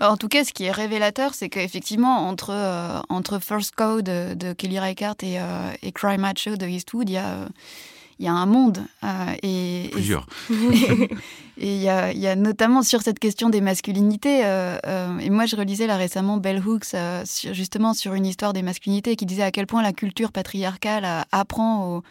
[0.00, 4.52] En tout cas, ce qui est révélateur, c'est qu'effectivement, entre, euh, entre First Code de,
[4.52, 7.48] Kelly Reichardt et, euh, et, Cry Macho de Eastwood, il y a,
[8.18, 8.84] il y a un monde.
[9.04, 9.08] Euh,
[9.42, 10.26] et, Plusieurs.
[11.58, 15.54] Et il y, a, y, a, notamment sur cette question des masculinités, et moi je
[15.54, 16.96] relisais là récemment Bell Hooks,
[17.52, 21.86] justement sur une histoire des masculinités, qui disait à quel point la culture patriarcale apprend
[21.86, 22.02] aux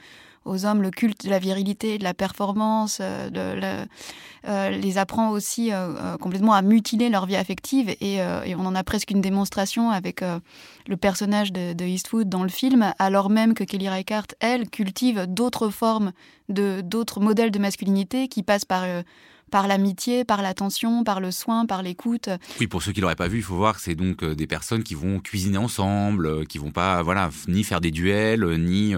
[0.46, 3.86] aux hommes le culte de la virilité, de la performance, euh,
[4.48, 7.96] euh, les apprend aussi euh, complètement à mutiler leur vie affective.
[8.02, 8.20] Et,
[8.56, 10.24] on en a presque une démonstration avec
[10.88, 15.26] le personnage de, de, Eastwood dans le film, alors même que Kelly Reichardt, elle, cultive
[15.28, 16.12] d'autres formes,
[16.50, 18.84] d'autres modèles de masculinité qui passent par
[19.52, 22.30] par l'amitié, par l'attention, par le soin, par l'écoute.
[22.60, 24.48] Oui, pour ceux qui l'auraient pas vu, il faut voir que c'est donc euh, des
[24.48, 28.58] personnes qui vont cuisiner ensemble, euh, qui vont pas, voilà, ni faire des duels, euh,
[28.58, 28.96] ni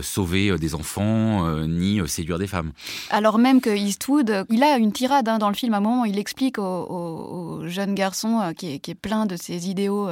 [0.00, 2.72] sauver des enfants, ni séduire des femmes.
[3.10, 5.74] Alors même que Eastwood, il a une tirade hein, dans le film.
[5.74, 10.08] À un moment, il explique au, jeune garçon qui, est, plein de ses idéaux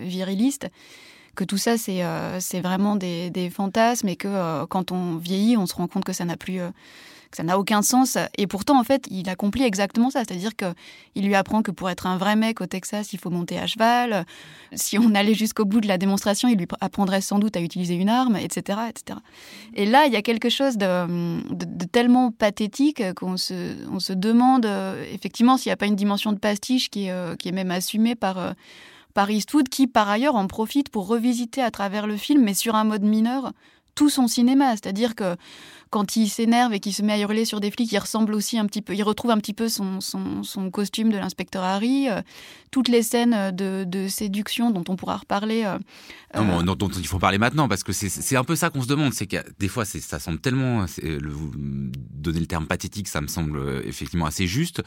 [0.00, 0.68] virilistes
[1.34, 5.74] que tout ça, c'est vraiment des, des, fantasmes et que quand on vieillit, on se
[5.74, 6.60] rend compte que ça n'a plus
[7.32, 8.18] ça n'a aucun sens.
[8.38, 10.20] Et pourtant, en fait, il accomplit exactement ça.
[10.20, 13.58] C'est-à-dire qu'il lui apprend que pour être un vrai mec au Texas, il faut monter
[13.58, 14.26] à cheval.
[14.74, 17.94] Si on allait jusqu'au bout de la démonstration, il lui apprendrait sans doute à utiliser
[17.94, 18.80] une arme, etc.
[18.88, 19.18] etc.
[19.74, 24.66] Et là, il y a quelque chose de, tellement pathétique qu'on se, on se demande
[25.12, 28.14] effectivement s'il n'y a pas une dimension de pastiche qui est, qui est même assumée
[28.14, 28.54] par
[29.16, 32.74] par Eastwood, qui par ailleurs en profite pour revisiter à travers le film, mais sur
[32.74, 33.52] un mode mineur,
[33.94, 34.72] tout son cinéma.
[34.72, 35.36] C'est-à-dire que
[35.90, 38.58] quand il s'énerve et qu'il se met à hurler sur des flics, il ressemble aussi
[38.58, 42.08] un petit peu, il retrouve un petit peu son, son, costume de l'inspecteur Harry.
[42.08, 42.22] Euh,
[42.70, 45.64] toutes les scènes de, séduction dont on pourra reparler.
[45.64, 45.78] Euh,
[46.34, 48.86] non, euh, dont, il faut parler maintenant, parce que c'est un peu ça qu'on se
[48.86, 49.14] demande.
[49.14, 50.84] C'est que des fois, ça semble tellement.
[51.02, 54.82] Le, donner le terme pathétique, ça me semble effectivement assez juste,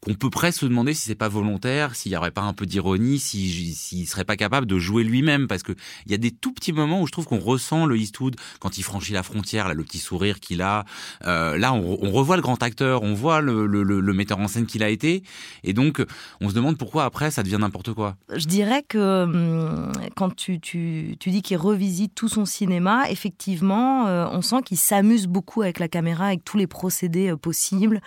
[0.00, 2.66] qu'on peut presque se demander si c'est pas volontaire, s'il n'y aurait pas un peu
[2.66, 5.48] d'ironie, s'il si, serait pas capable de jouer lui-même.
[5.48, 8.36] Parce qu'il y a des tout petits moments où je trouve qu'on ressent le Eastwood
[8.60, 10.84] quand il franchit la frontière, là, le petit sourire qu'il.
[11.26, 14.88] Euh, là, on, revoit le grand acteur, on voit le, metteur en scène qu'il a
[14.88, 15.22] été,
[15.64, 16.04] et donc
[16.40, 18.16] on se demande pourquoi après ça devient n'importe quoi.
[18.34, 24.06] Je dirais que hum, quand tu, tu, tu dis qu'il revisite tout son cinéma, effectivement,
[24.06, 28.00] euh, on sent qu'il s'amuse beaucoup avec la caméra, avec tous les procédés euh, possibles.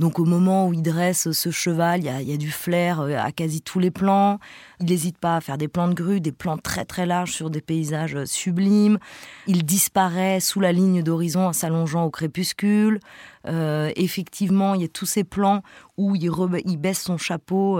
[0.00, 3.32] Donc au moment où il dresse ce cheval, il y a, du flair euh, à
[3.32, 4.38] quasi tous les plans.
[4.80, 7.50] Il n'hésite pas à faire des plans de grue, des plans très très larges sur
[7.50, 8.98] des paysages euh, sublimes.
[9.46, 12.98] Il disparaît sous la ligne d'horizon en s'allongeant au crépuscule.
[13.46, 15.62] Euh, effectivement, il y a tous ces plans
[15.98, 16.30] où il,
[16.78, 17.78] baisse son chapeau.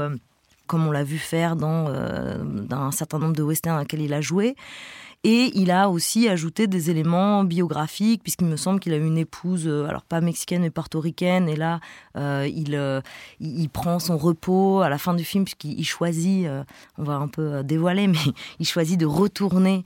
[0.66, 1.84] comme on l'a vu faire dans,
[2.44, 4.56] dans, un certain nombre de westerns dans lesquels il a joué.
[5.22, 9.64] Et il a aussi ajouté des éléments biographiques, puisqu'il me semble qu'il a une épouse,
[9.66, 11.80] euh, alors pas mexicaine mais portoricaine, et là,
[12.16, 13.02] euh, il, euh,
[13.38, 16.46] il prend son repos à la fin du film, puisqu'il choisit,
[16.96, 18.18] on va un peu dévoiler, mais
[18.60, 19.84] il choisit de retourner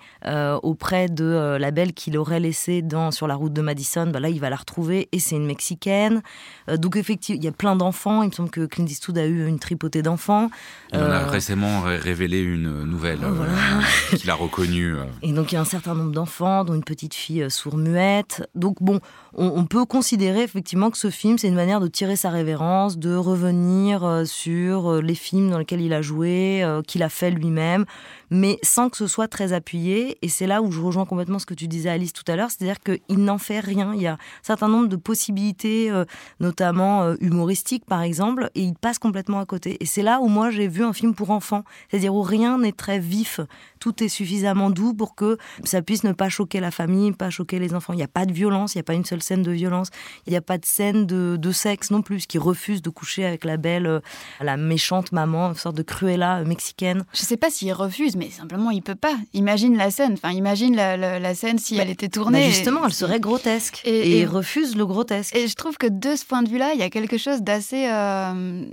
[0.63, 4.07] auprès de la belle qu'il aurait laissée dans, sur la route de Madison.
[4.07, 6.23] Bah là, il va la retrouver, et c'est une mexicaine.
[6.69, 8.23] donc effectivement, il y a plein d'enfants.
[8.23, 10.51] Il me semble que Clint Eastwood a eu une tripotée d'enfants.
[10.93, 13.21] Il en a récemment révélé une nouvelle
[14.17, 14.95] qu'il a reconnue.
[15.27, 18.47] Et donc il y a un certain nombre d'enfants, dont une petite fille euh, sourde-muette.
[18.55, 19.01] Donc bon,
[19.33, 23.17] on, peut considérer effectivement que ce film, c'est une manière de tirer sa révérence, de
[23.17, 27.87] revenir euh, sur euh, les films dans lesquels il a joué, qu'il a fait lui-même,
[28.29, 30.19] mais sans que ce soit très appuyé.
[30.21, 32.51] Et c'est là où je rejoins complètement ce que tu disais Alice tout à l'heure,
[32.51, 33.95] c'est-à-dire qu'il n'en fait rien.
[33.95, 35.91] Il y a un certain nombre de possibilités,
[36.39, 39.79] notamment humoristiques par exemple, et il passe complètement à côté.
[39.81, 42.73] Et c'est là où moi j'ai vu un film pour enfants, c'est-à-dire où rien n'est
[42.73, 43.41] très vif,
[43.81, 47.59] tout est suffisamment doux pour que ça puisse ne pas choquer la famille, pas choquer
[47.59, 47.93] les enfants.
[47.93, 49.89] Il n'y a pas de violence, il n'y a pas une seule scène de violence,
[50.27, 53.45] il n'y a pas de scène de, sexe non plus, qui refuse de coucher avec
[53.45, 54.01] la belle, euh,
[54.41, 57.05] la méchante maman, une sorte de Cruella euh, mexicaine.
[57.13, 59.15] Je ne sais pas s'il refuse, mais simplement il peut pas.
[59.35, 62.41] Imagine la scène, enfin imagine la, scène si elle était tournée.
[62.41, 65.35] Bah, justement, elle serait grotesque et, il refuse le grotesque.
[65.37, 67.87] Et je trouve que de ce point de vue-là, il y a quelque chose d'assez
[67.89, 68.65] euh,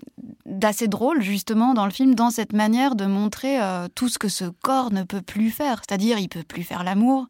[0.46, 4.30] d'assez drôle justement dans le film, dans cette manière de montrer euh, tout ce que
[4.30, 5.82] ce corps ne peut plus faire.
[5.88, 7.28] C'est-à-dire, il peut plus faire l'amour,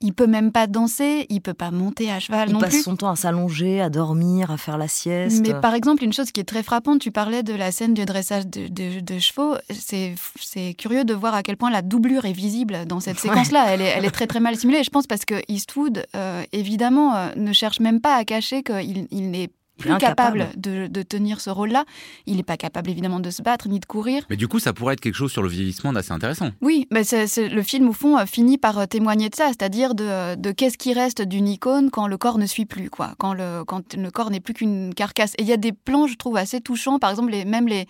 [0.00, 2.82] il peut même pas danser, il peut pas monter à cheval il non passe plus.
[2.82, 5.40] son temps à s'allonger, à dormir, à faire la sieste.
[5.46, 8.04] Mais par exemple, une chose qui est très frappante, tu parlais de la scène du
[8.04, 9.54] dressage de, de- de chevaux.
[9.70, 13.28] C'est c'est curieux de voir à quel point la doublure est visible dans cette Ouais.
[13.30, 13.64] séquence-là.
[13.68, 14.84] Elle est, elle est très très mal simulée.
[14.84, 19.06] Je pense parce que Eastwood, euh, évidemment, euh, ne cherche même pas à cacher qu'il
[19.10, 20.60] il n'est Plus capable incapable.
[20.60, 21.84] de, de tenir ce rôle-là.
[22.26, 24.24] Il n'est pas capable évidemment de se battre ni de courir.
[24.30, 26.50] Mais du coup, ça pourrait être quelque chose sur le vieillissement d'assez intéressant.
[26.60, 29.48] Oui, mais c'est, c'est- le film, au fond, euh, finit par euh, témoigner de ça,
[29.48, 33.14] c'est-à-dire de, de qu'est-ce qui reste d'une icône quand le corps ne suit plus, quoi,
[33.18, 35.32] quand le, quand le corps n'est plus qu'une carcasse.
[35.38, 37.86] Et il y a des plans, je trouve, assez touchants, par exemple, les, même les,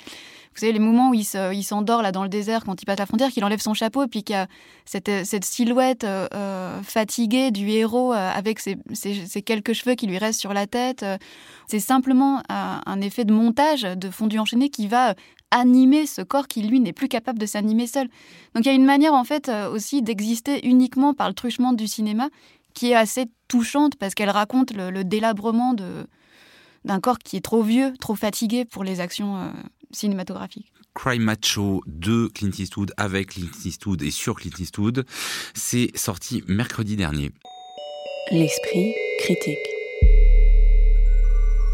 [0.54, 2.84] vous savez, les moments où il, se- il s'endort là dans le désert quand il
[2.84, 4.46] passe la frontière, qu'il enlève son chapeau, puis qu'il y a
[4.84, 8.76] cette, euh, silhouette euh, euh, fatiguée du héros avec ses,
[9.44, 11.04] quelques cheveux qui lui restent sur la tête.
[11.66, 15.14] c'est simplement un, effet de montage, de fondu enchaîné qui va
[15.50, 18.08] animer ce corps qui, lui, n'est plus capable de s'animer seul.
[18.54, 21.86] Donc il y a une manière en fait aussi d'exister uniquement par le truchement du
[21.88, 22.28] cinéma
[22.74, 25.74] qui est assez touchante parce qu'elle raconte le, délabrement
[26.84, 29.52] d'un corps qui est trop vieux, trop fatigué pour les actions
[29.94, 30.72] cinématographiques.
[30.94, 35.04] Cry Macho de Clint Eastwood avec Clint Eastwood et sur Clint Eastwood,
[35.54, 37.32] c'est sorti mercredi dernier.
[38.30, 39.58] L'esprit critique.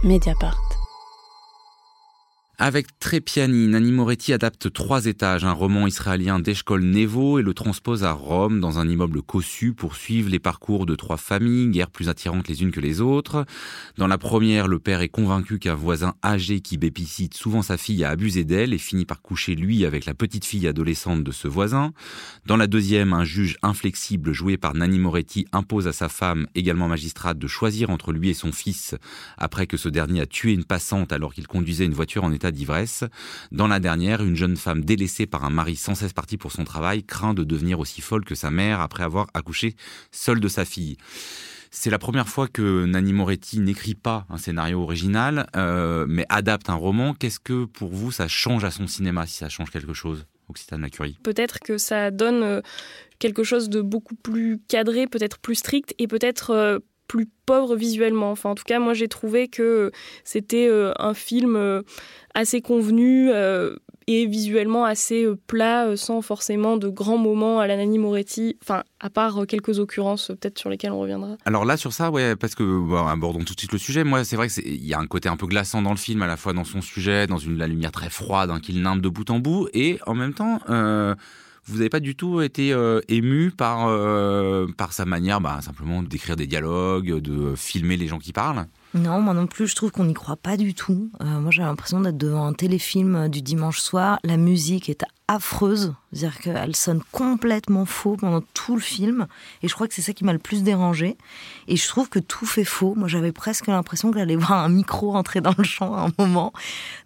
[0.03, 0.70] Mediapart.
[2.63, 8.05] Avec Trepiani, Nanni Moretti adapte Trois étages, un roman israélien d'Eshkol Nevo et le transpose
[8.05, 12.11] à Rome dans un immeuble cossu pour suivre les parcours de trois familles, guère plus
[12.11, 13.47] attirantes les unes que les autres.
[13.97, 18.05] Dans la première, le père est convaincu qu'un voisin âgé qui bépicite souvent sa fille
[18.05, 21.49] a abusé d'elle et finit par coucher lui avec la petite fille adolescente de ce
[21.49, 21.95] voisin.
[22.45, 26.89] Dans la deuxième, un juge inflexible joué par Nanni Moretti impose à sa femme, également
[26.89, 28.97] magistrate, de choisir entre lui et son fils
[29.39, 32.50] après que ce dernier a tué une passante alors qu'il conduisait une voiture en état
[32.53, 33.05] d'ivresse.
[33.53, 36.65] Dans la dernière, une jeune femme délaissée par un mari sans cesse parti pour son
[36.65, 39.75] travail craint de devenir aussi folle que sa mère après avoir accouché
[40.11, 40.97] seule de sa fille.
[41.73, 46.69] C'est la première fois que Nanni Moretti n'écrit pas un scénario original, euh, mais adapte
[46.69, 47.15] un roman.
[47.15, 50.83] Qu'est-ce que pour vous ça change à son cinéma, si ça change quelque chose, Occitane
[50.83, 52.61] Lacurie Peut-être que ça donne euh,
[53.21, 56.81] quelque chose de beaucoup plus cadré, peut-être plus strict et peut-être euh,
[57.11, 58.31] plus pauvre visuellement.
[58.31, 59.91] Enfin, en tout cas, moi, j'ai trouvé que
[60.23, 61.83] c'était euh, un film euh,
[62.35, 63.75] assez convenu euh,
[64.07, 68.57] et visuellement assez plat, sans forcément de grands moments à la Nanni Moretti.
[68.63, 71.37] Enfin, à part quelques occurrences, peut-être sur lesquelles on reviendra.
[71.47, 74.05] Alors là, sur ça, ouais, parce que, bon, abordons tout de suite le sujet.
[74.05, 75.97] Moi, c'est vrai que c'est- il y a un côté un peu glaçant dans le
[75.97, 78.81] film, à la fois dans son sujet, dans une, la lumière très froide, hein, qu'il
[78.83, 80.61] nimbe de bout en bout, et en même temps,
[81.71, 86.03] vous n'avez pas du tout été euh, ému par, euh, par sa manière, bah, simplement
[86.03, 88.67] d'écrire des dialogues, de filmer les gens qui parlent?
[88.93, 91.11] Non, moi non plus, je trouve qu'on n'y croit pas du tout.
[91.21, 94.19] Euh, moi, j'ai l'impression d'être devant un téléfilm euh, du dimanche soir.
[94.25, 99.29] La musique est affreuse, c'est-à-dire qu'elle sonne complètement faux pendant tout le film.
[99.63, 101.17] Et je crois que c'est ça qui m'a le plus dérangé.
[101.69, 102.97] Et je trouve que tout fait faux.
[102.97, 106.13] Moi, j'avais presque l'impression que j'allais voir un micro entrer dans le champ à un
[106.19, 106.53] moment.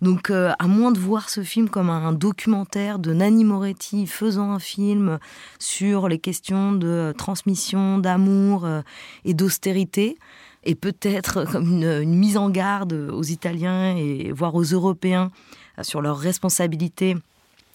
[0.01, 4.53] Donc, euh, à moins de voir ce film comme un documentaire de Nanni Moretti faisant
[4.53, 5.19] un film
[5.59, 8.67] sur les questions de transmission, d'amour
[9.27, 10.17] et d'austérité,
[10.65, 15.31] et peut-être comme une, une mise en garde aux Italiens et voire aux Européens
[15.79, 17.17] euh, sur leur responsabilité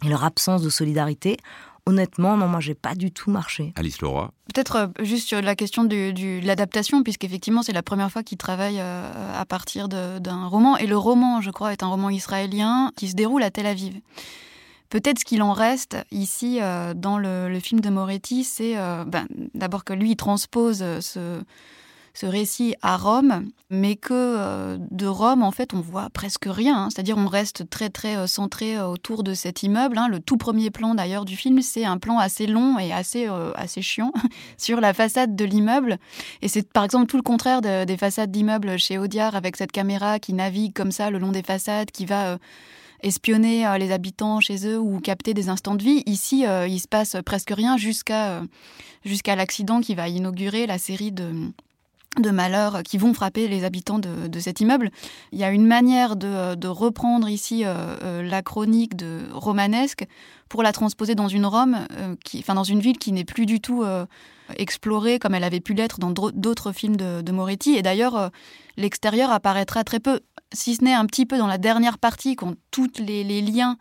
[0.05, 1.37] et leur absence de solidarité.
[1.85, 3.73] Honnêtement, non, moi, j'ai pas du tout marché.
[3.75, 4.31] Alice Leroy.
[4.53, 8.21] Peut-être euh, juste sur la question du- du- de l'adaptation, puisqu'effectivement, c'est la première fois
[8.21, 10.77] qu'il travaille euh, à partir d'un roman.
[10.77, 13.95] Et le roman, je crois, est un roman israélien qui se déroule à Tel Aviv.
[14.89, 19.03] Peut-être ce qu'il en reste ici euh, dans le, le film de Moretti, c'est euh,
[19.05, 21.41] ben, d'abord que lui il transpose euh, ce,
[22.13, 26.83] ce récit à Rome, mais que euh, de Rome, en fait, on voit presque rien.
[26.85, 26.89] hein.
[26.89, 29.97] C'est-à-dire, on reste très, très euh, centré euh, autour de cet immeuble.
[29.97, 30.07] hein.
[30.07, 33.81] Le tout premier plan, d'ailleurs, du film, c'est un plan assez long et assez, assez
[33.81, 34.11] chiant
[34.57, 35.97] sur la façade de l'immeuble.
[36.41, 39.71] Et c'est, par exemple, tout le contraire de- des façades d'immeubles chez Audiard, avec cette
[39.71, 42.37] caméra qui navigue comme ça le long des façades, qui va...
[43.01, 46.03] espionner les habitants chez eux ou capter des instants de vie.
[46.05, 48.41] Ici, euh, il se passe presque rien jusqu'à
[49.05, 51.31] jusqu'à l'accident qui va inaugurer la série de
[52.17, 54.89] de malheurs qui vont frapper les habitants de, cet immeuble.
[55.31, 60.05] Il y a une manière de, reprendre ici euh, euh, la chronique de romanesque
[60.47, 63.45] pour la transposer dans une Rome, euh, qui, enfin dans une ville qui n'est plus
[63.45, 63.83] du tout
[64.57, 67.75] explorée comme elle avait pu l'être dans d'autres films de, Moretti.
[67.75, 68.31] Et d'ailleurs,
[68.77, 70.19] l'extérieur apparaîtra très peu,
[70.51, 73.77] si ce n'est un petit peu dans la dernière partie, quand tous les liens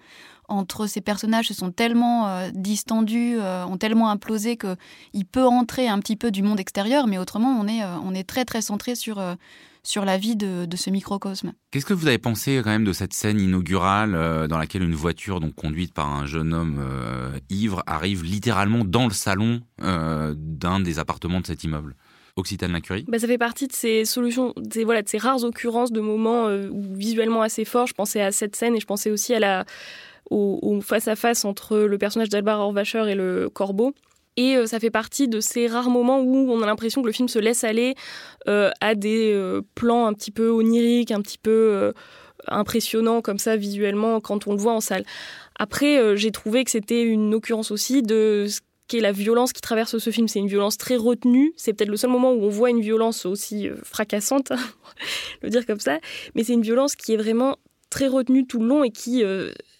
[0.48, 4.76] entre ces personnages se sont tellement euh, distendus, euh, ont tellement implosé que
[5.12, 8.14] il peut entrer un petit peu du monde extérieur, mais autrement on est euh, on
[8.14, 9.34] est très très centré sur euh,
[9.84, 11.52] sur la vie de, ce microcosme.
[11.70, 14.94] Qu'est-ce que vous avez pensé quand même de cette scène inaugurale euh, dans laquelle une
[14.94, 16.82] voiture donc conduite par un jeune homme
[17.48, 21.94] ivre arrive littéralement dans le salon d'un des appartements de cet immeuble?
[22.36, 25.90] Occitane Lacurie bah, Ça fait partie de ces solutions, des, voilà, de ces rares occurrences
[25.90, 27.86] de moments visuellement assez forts.
[27.86, 29.64] Je pensais à cette scène et je pensais aussi à la,
[30.30, 33.94] au, face-à-face entre le personnage d'Albar Horvacher et le corbeau.
[34.38, 37.12] Et euh, ça fait partie de ces rares moments où on a l'impression que le
[37.12, 37.96] film se laisse aller
[38.46, 41.92] euh, à des euh, plans un petit peu oniriques, un petit peu
[42.46, 45.04] impressionnants comme ça visuellement quand on le voit en salle.
[45.58, 49.98] Après, j'ai trouvé que c'était une occurrence aussi de ce qu'est la violence qui traverse
[49.98, 50.28] ce film.
[50.28, 51.52] C'est une violence très retenue.
[51.56, 54.52] C'est peut-être le seul moment où on voit une violence aussi fracassante,
[55.42, 55.98] le dire comme ça.
[56.36, 57.56] Mais c'est une violence qui est vraiment
[57.90, 59.24] très retenue tout le long et qui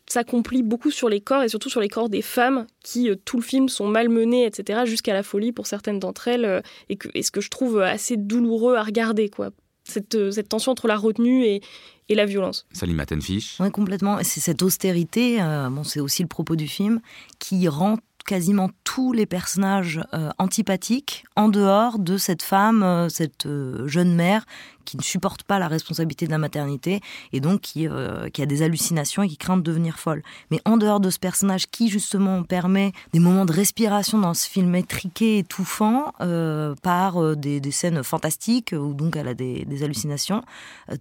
[0.09, 3.37] s'accomplit beaucoup sur les corps et surtout sur les corps des femmes qui, euh, tout
[3.37, 7.09] le film, sont malmenées, etc., jusqu'à la folie pour certaines d'entre elles, euh, et, que,
[7.21, 9.51] ce que je trouve assez douloureux à regarder, quoi.
[9.85, 11.63] Cette, euh, cette tension entre la retenue et,
[12.09, 12.67] et la violence.
[12.73, 14.19] Salim Attenfish Oui, complètement.
[14.23, 15.39] C'est cette austérité,
[15.71, 17.01] bon, c'est aussi le propos du film,
[17.39, 20.03] qui rend quasiment tous les personnages
[20.39, 23.49] antipathiques en dehors de cette femme, cette
[23.87, 24.45] jeune mère
[24.89, 27.01] qui ne supporte pas la responsabilité de la maternité
[27.35, 30.23] et donc qui, euh, qui a des hallucinations et qui craint de devenir folle.
[30.51, 34.49] Mais en dehors de ce personnage qui justement permet des moments de respiration dans ce
[34.49, 39.83] film étriqué, étouffant, euh, par euh, des, scènes fantastiques où donc elle a des, des
[39.83, 40.43] hallucinations,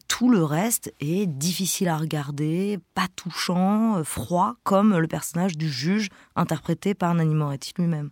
[0.09, 6.09] tout le reste est difficile à regarder, pas touchant, froid, comme le personnage du juge
[6.35, 8.09] interprété par Nanny Moretti lui-même.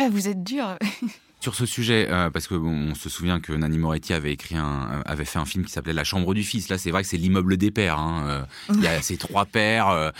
[0.00, 0.78] Ah, vous êtes dur
[1.40, 4.88] Sur ce sujet, euh, parce que on se souvient que Nanny Moretti avait écrit un,
[4.90, 6.68] euh, avait fait un film qui s'appelait La Chambre du Fils.
[6.68, 7.96] Là, c'est vrai que c'est l'immeuble des pères.
[7.96, 8.24] Hein.
[8.26, 8.42] Euh,
[8.74, 10.12] il y a ces trois pères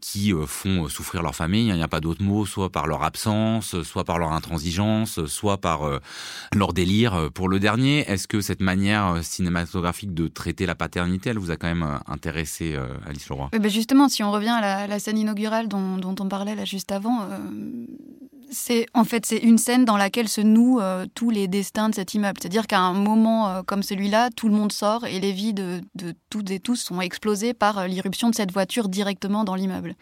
[0.00, 1.68] qui font souffrir leur famille.
[1.68, 5.58] Il n'y a pas d'autre mot, soit par leur absence, soit par leur intransigeance, soit
[5.58, 6.00] par
[6.52, 7.30] leur délire.
[7.32, 11.56] Pour le dernier, est-ce que cette manière cinématographique de traiter la paternité, elle vous a
[11.56, 13.50] quand même intéressé, Alice Leroy?
[13.52, 16.90] Ben Justement, si on revient à la, scène inaugurale dont, dont, on parlait là juste
[16.92, 17.28] avant
[18.50, 21.94] c'est en fait c'est une scène dans laquelle se nouent euh, tous les destins de
[21.94, 22.38] cet immeuble.
[22.40, 25.80] C'est-à-dire qu'à un moment euh, comme celui-là, tout le monde sort et les vies de,
[26.28, 29.94] toutes et tous sont explosées par euh, l'irruption de cette voiture directement dans l'immeuble.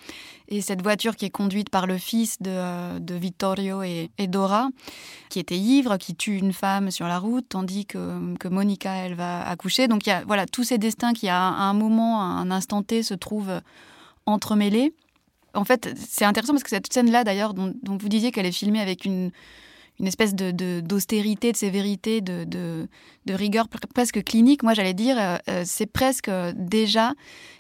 [0.49, 4.69] Et cette voiture qui est conduite par le fils de, Vittorio et, Dora,
[5.29, 9.47] qui était ivre, qui tue une femme sur la route, tandis que, Monica, elle va
[9.47, 9.89] accoucher.
[9.89, 12.83] Donc il y a voilà tous ces destins qui à un moment, à un instant
[12.83, 13.61] T, se trouvent
[14.25, 14.95] entremêlés
[15.55, 18.81] en fait, c'est intéressant parce que cette scène-là, d'ailleurs, dont, vous disiez qu'elle est filmée
[18.81, 19.31] avec une,
[20.01, 22.89] une espèce de, d'austérité, de, sévérité, de, de,
[23.35, 27.15] rigueur presque clinique, moi j'allais dire, euh, euh, c'est presque déjà,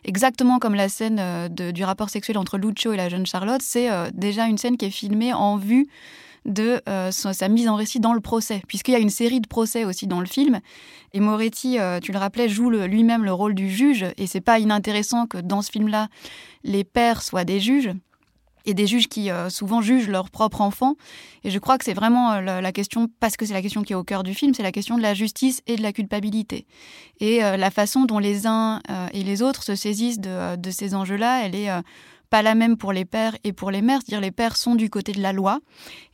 [0.04, 3.88] exactement comme la scène euh, du rapport sexuel entre Lucio et la jeune Charlotte, c'est
[4.12, 5.88] déjà une scène qui est filmée en vue
[6.48, 9.46] de euh, sa, mise en récit dans le procès, puisqu'il y a une série de
[9.46, 10.60] procès aussi dans le film.
[11.12, 14.58] Et Moretti, euh, tu le rappelais, joue lui-même le rôle du juge, et c'est pas
[14.58, 16.08] inintéressant que dans ce film-là,
[16.64, 17.90] les pères soient des juges
[18.68, 20.94] et des juges qui euh, souvent jugent leurs propres enfants.
[21.44, 23.96] Et je crois que c'est vraiment la, question, parce que c'est la question qui est
[23.96, 26.66] au cœur du film, c'est la question de la justice et de la culpabilité.
[27.20, 28.80] Et la façon dont les uns
[29.12, 31.70] et les autres se saisissent de, ces enjeux-là, elle est
[32.30, 34.00] pas la même pour les pères et pour les mères.
[34.04, 35.60] C'est-à-dire les pères sont du côté de la loi,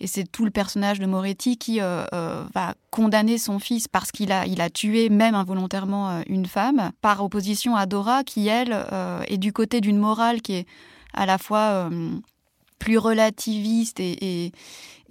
[0.01, 4.13] et c'est tout le personnage de Moretti qui euh, euh, va condamner son fils parce
[4.13, 8.49] qu'il a, il a tué même involontairement euh, une femme, par opposition à Dora qui,
[8.49, 8.77] elle,
[9.29, 10.67] est du côté d'une morale qui est
[11.13, 11.91] à la fois
[12.79, 14.53] plus relativiste et,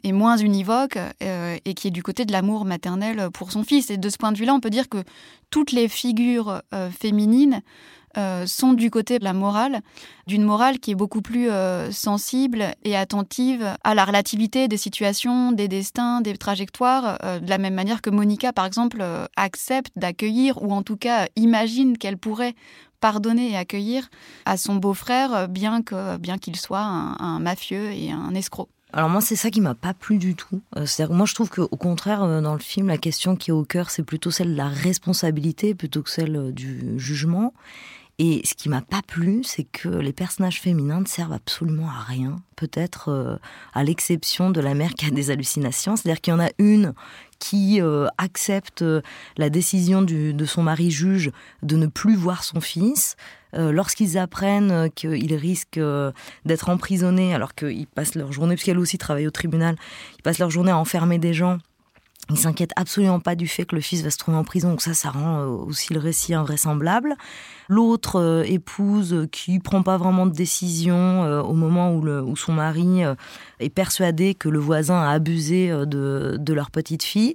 [0.06, 3.90] moins univoque, et qui est du côté de l'amour maternel pour son fils.
[3.90, 5.04] Et de ce point de vue-là, on peut dire que
[5.50, 6.62] toutes les figures
[7.00, 7.62] féminines
[8.16, 9.82] euh, sont du côté de la morale,
[10.28, 15.52] d'une morale qui est beaucoup plus euh, sensible et attentive à la relativité des situations,
[15.52, 19.04] des destins, des trajectoires, euh, de la même manière que Monica, par exemple,
[19.36, 22.54] accepte d'accueillir, ou en tout cas imagine qu'elle pourrait
[23.04, 24.10] pardonner et accueillir
[24.46, 28.70] à son beau-frère, bien que bien qu'il soit un, mafieux et un escroc.
[28.94, 30.62] Alors moi, c'est ça qui m'a pas plu du tout.
[30.86, 33.90] cest moi, je trouve qu'au contraire, dans le film, la question qui est au cœur,
[33.90, 37.54] c'est plutôt celle de la responsabilité plutôt que celle du jugement.
[38.20, 42.04] Et ce qui m'a pas plu, c'est que les personnages féminins ne servent absolument à
[42.04, 42.38] rien.
[42.56, 43.38] Peut-être euh,
[43.74, 45.96] à l'exception de la mère qui a des hallucinations.
[45.96, 46.94] C'est-à-dire qu'il y en a une
[47.44, 49.02] qui euh, accepte euh,
[49.36, 51.30] la décision de son mari juge
[51.62, 53.18] de ne plus voir son fils.
[53.56, 55.80] Lorsqu'ils apprennent qu'ils risquent
[56.44, 59.76] d'être emprisonnés alors qu'ils passent leur journée, puisqu'elle aussi travaille au tribunal,
[60.18, 61.60] ils passent leur journée à enfermer des gens
[62.30, 64.82] il s'inquiète absolument pas du fait que le fils va se trouver en prison, donc
[64.82, 67.16] ça, ça rend euh, aussi le récit invraisemblable.
[67.68, 73.02] L'autre euh, épouse qui prend pas vraiment de décision euh, au moment où son mari
[73.60, 77.34] est persuadé que le voisin a abusé de, de leur petite fille.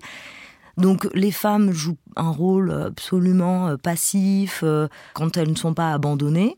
[0.77, 4.63] Donc les femmes jouent un rôle absolument passif
[5.15, 6.57] quand elles ne sont pas abandonnées.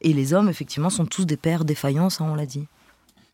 [0.00, 2.66] Et les hommes, effectivement, sont tous des pères défaillants, ça on l'a dit.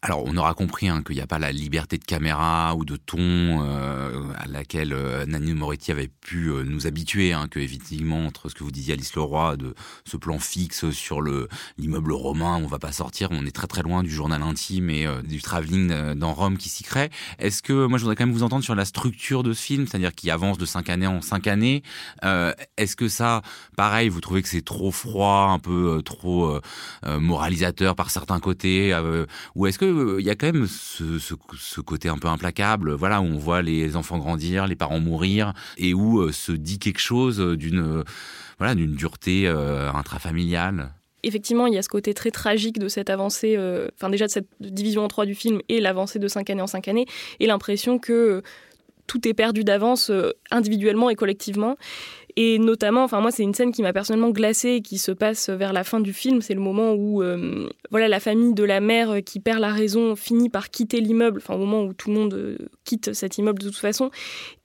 [0.07, 2.95] Alors, on aura compris hein, qu'il n'y a pas la liberté de caméra ou de
[2.95, 4.23] ton euh,
[4.67, 8.65] laquelle euh, Nanny Moretti avait pu euh, nous habituer, hein, que effectivement, entre ce que
[8.65, 11.49] vous disiez Alice Leroy, de ce plan fixe sur le
[11.79, 15.07] l'immeuble romain, on va pas sortir, on est très très loin du journal intime et
[15.23, 17.11] du travelling dans Rome qui s'y crée.
[17.39, 19.87] Est-ce que, moi je voudrais quand même vous entendre sur la structure de ce film,
[19.87, 21.83] c'est-à-dire qu'il avance de cinq années en cinq années.
[22.23, 23.43] Est-ce que ça,
[23.77, 26.61] pareil, vous trouvez que c'est trop froid, un peu trop
[27.05, 28.99] moralisateur par certains côtés,
[29.55, 33.25] ou est-ce que il y a quand même ce, côté un peu implacable, voilà, où
[33.25, 37.39] on voit les enfants grandir, les parents mourir, et où euh, se dit quelque chose
[37.39, 38.03] d'une
[38.59, 40.93] voilà, d'une dureté euh, intrafamiliale
[41.23, 44.31] effectivement, il y a ce côté très tragique de cette avancée, euh, enfin déjà de
[44.31, 47.07] cette division en trois du film et l'avancée de cinq années en cinq années,
[47.41, 48.43] et l'impression que
[49.09, 50.13] tout est perdu d'avance
[50.53, 51.77] individuellement et collectivement.
[52.39, 55.49] Et notamment, enfin moi c'est une scène qui m'a personnellement glacée et qui se passe
[55.49, 56.43] vers la fin du film.
[56.43, 60.17] C'est le moment où euh, voilà la famille de la mère qui perd la raison
[60.17, 61.41] finit par quitter l'immeuble.
[61.43, 64.11] Enfin au moment où tout le monde euh, quitte cet immeuble de toute façon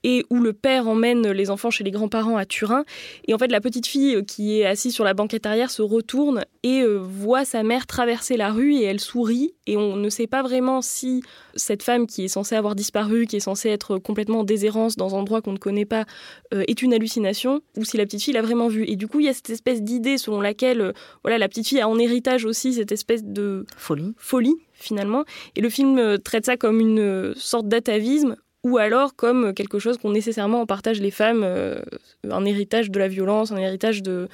[0.04, 2.84] et où le père emmène les enfants chez les grands-parents à Turin.
[3.28, 5.82] Et en fait, la petite fille euh, qui est assise sur la banquette arrière se
[5.82, 9.54] retourne et euh, voit sa mère traverser la rue et elle sourit.
[9.68, 11.22] Et on ne sait pas vraiment si
[11.56, 15.16] cette femme qui est censée avoir disparu, qui est censée être complètement en déshérence dans
[15.16, 16.06] un endroit qu'on ne connaît pas,
[16.54, 18.86] euh, est une hallucination ou si la petite fille l'a vraiment vue.
[18.88, 20.94] Et du coup, il y a cette espèce d'idée selon laquelle
[21.24, 24.14] voilà, la petite fille a en héritage aussi cette espèce de folie.
[24.18, 25.26] folie finalement.
[25.56, 30.12] Et le film traite ça comme une sorte d'atavisme ou alors comme quelque chose qu'on
[30.12, 31.82] nécessairement partage les femmes, euh,
[32.30, 34.28] un héritage de la violence, un héritage de,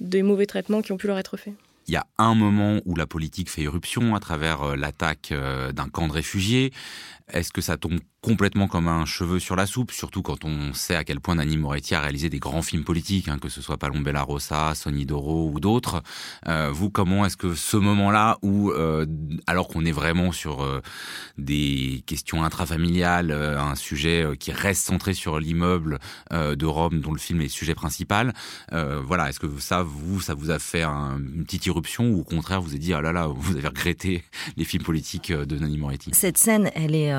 [0.00, 1.54] des mauvais traitements qui ont pu leur être faits.
[1.86, 5.72] Il y a un moment où la politique fait éruption à travers euh, l'attaque euh,
[5.72, 6.72] d'un camp de réfugiés.
[7.32, 10.96] Est-ce que ça tombe complètement comme un cheveu sur la soupe, surtout quand on sait
[10.96, 13.76] à quel point Nanni Moretti a réalisé des grands films politiques, hein, que ce soit
[13.76, 16.02] Palombella Rossa, Sonny Doro ou d'autres.
[16.48, 19.06] Euh, vous, comment est-ce que ce moment-là, où euh,
[19.46, 20.80] alors qu'on est vraiment sur euh,
[21.36, 25.98] des questions intrafamiliales, un sujet qui reste centré sur l'immeuble
[26.30, 28.32] de Rome dont le film est le sujet principal,
[28.70, 32.60] voilà, est-ce que ça, vous, ça vous a fait une petite irruption ou au contraire
[32.60, 34.24] vous avez dit ah là là, vous avez regretté
[34.56, 36.10] les films politiques de Nanni Moretti?
[36.12, 37.12] Cette scène, elle est,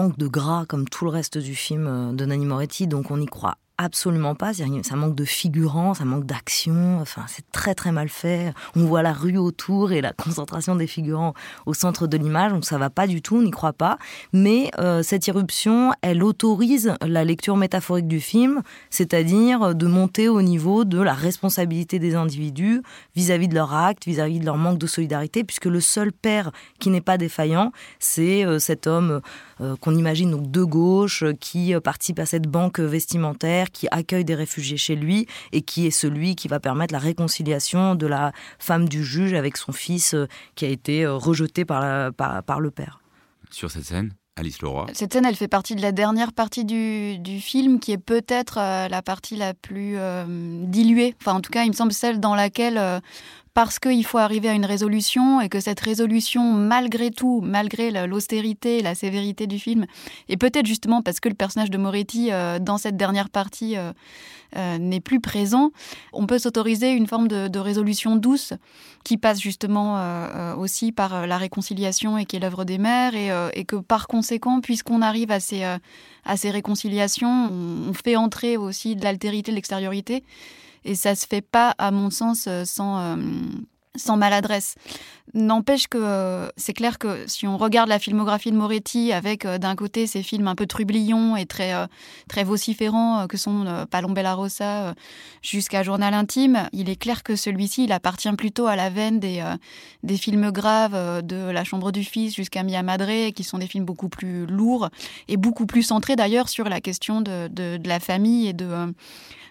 [0.00, 3.20] manque de gras comme tout le reste du film euh, de Nanny Moretti, donc on
[3.20, 4.52] y croit absolument pas.
[4.54, 6.98] Ça manque de figurants, ça manque d'action.
[7.00, 8.52] Enfin, c'est très très mal fait.
[8.76, 11.34] On voit la rue autour et la concentration des figurants
[11.66, 13.98] au centre de l'image, donc ça va pas du tout, on n'y croit pas.
[14.32, 20.42] Mais euh, cette irruption, elle autorise la lecture métaphorique du film, c'est-à-dire de monter au
[20.42, 22.82] niveau de la responsabilité des individus
[23.16, 26.90] vis-à-vis de leur acte, vis-à-vis de leur manque de solidarité, puisque le seul père qui
[26.90, 29.20] n'est pas défaillant, c'est euh, cet homme euh,
[29.80, 34.76] qu'on imagine donc de gauche, qui participe à cette banque vestimentaire qui accueille des réfugiés
[34.76, 39.04] chez lui et qui est celui qui va permettre la réconciliation de la femme du
[39.04, 43.00] juge avec son fils euh, qui a été euh, rejeté par, par, le père.
[43.50, 44.86] Sur cette scène Alice Leroy.
[44.92, 48.58] Cette scène, elle fait partie de la dernière partie du, du film, qui est peut-être
[48.58, 49.96] euh, la partie la plus
[50.66, 51.14] diluée.
[51.20, 53.02] Enfin, en tout cas, il me semble celle dans laquelle
[53.62, 58.80] parce qu'il faut arriver à une résolution et que cette résolution, malgré tout, malgré l'austérité,
[58.80, 59.84] la sévérité du film,
[60.30, 63.92] et peut-être justement parce que le personnage de Moretti, euh, dans cette dernière partie, euh,
[64.56, 65.72] euh, n'est plus présent,
[66.14, 68.54] on peut s'autoriser une forme de, résolution douce
[69.04, 70.00] qui passe justement
[70.56, 75.02] aussi par la réconciliation et qui est l'œuvre des mères, et, que par conséquent, puisqu'on
[75.02, 80.24] arrive à ces, réconciliations, on, on fait entrer aussi de l'altérité, de l'extériorité.
[80.84, 83.16] Et ça se fait pas, à mon sens, euh, sans, euh,
[83.96, 84.76] sans maladresse.
[85.32, 89.76] N'empêche que euh, c'est clair que si on regarde la filmographie de Moretti avec d'un
[89.76, 91.72] côté ces films un peu trublions et très,
[92.28, 94.94] très vociférants que sont Palombella Rossa
[95.40, 99.40] jusqu'à Journal intime, il est clair que celui-ci il appartient plutôt à la veine des,
[100.02, 103.84] des films graves de La Chambre du Fils jusqu'à Mia Madre qui sont des films
[103.84, 104.88] beaucoup plus lourds
[105.28, 108.92] et beaucoup plus centrés d'ailleurs sur la question de, de, de la famille et de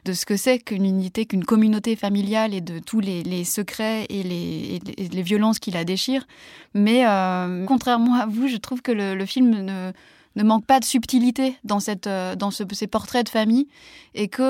[0.09, 4.23] de ce que c'est qu'une unité, qu'une communauté familiale et de tous les, secrets et
[4.23, 6.25] les, violences qui la déchirent.
[6.73, 9.91] Mais euh, contrairement à vous, je trouve que le, film ne,
[10.35, 13.67] ne manque pas de subtilité dans, cette, euh, dans ces portraits de famille
[14.15, 14.41] et que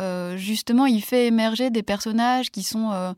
[0.00, 3.14] euh, justement il fait émerger des personnages qui sont,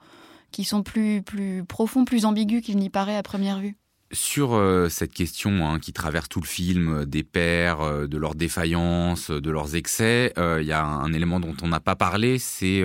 [0.51, 3.77] qui sont plus, plus profonds, plus ambigus qu'il n'y paraît à première vue.
[4.15, 8.17] Sur euh, cette question hein, qui traverse tout le film euh, des pères, euh, de
[8.17, 12.39] leurs défaillances, de leurs excès, il y a un, élément dont on n'a pas parlé,
[12.39, 12.83] c'est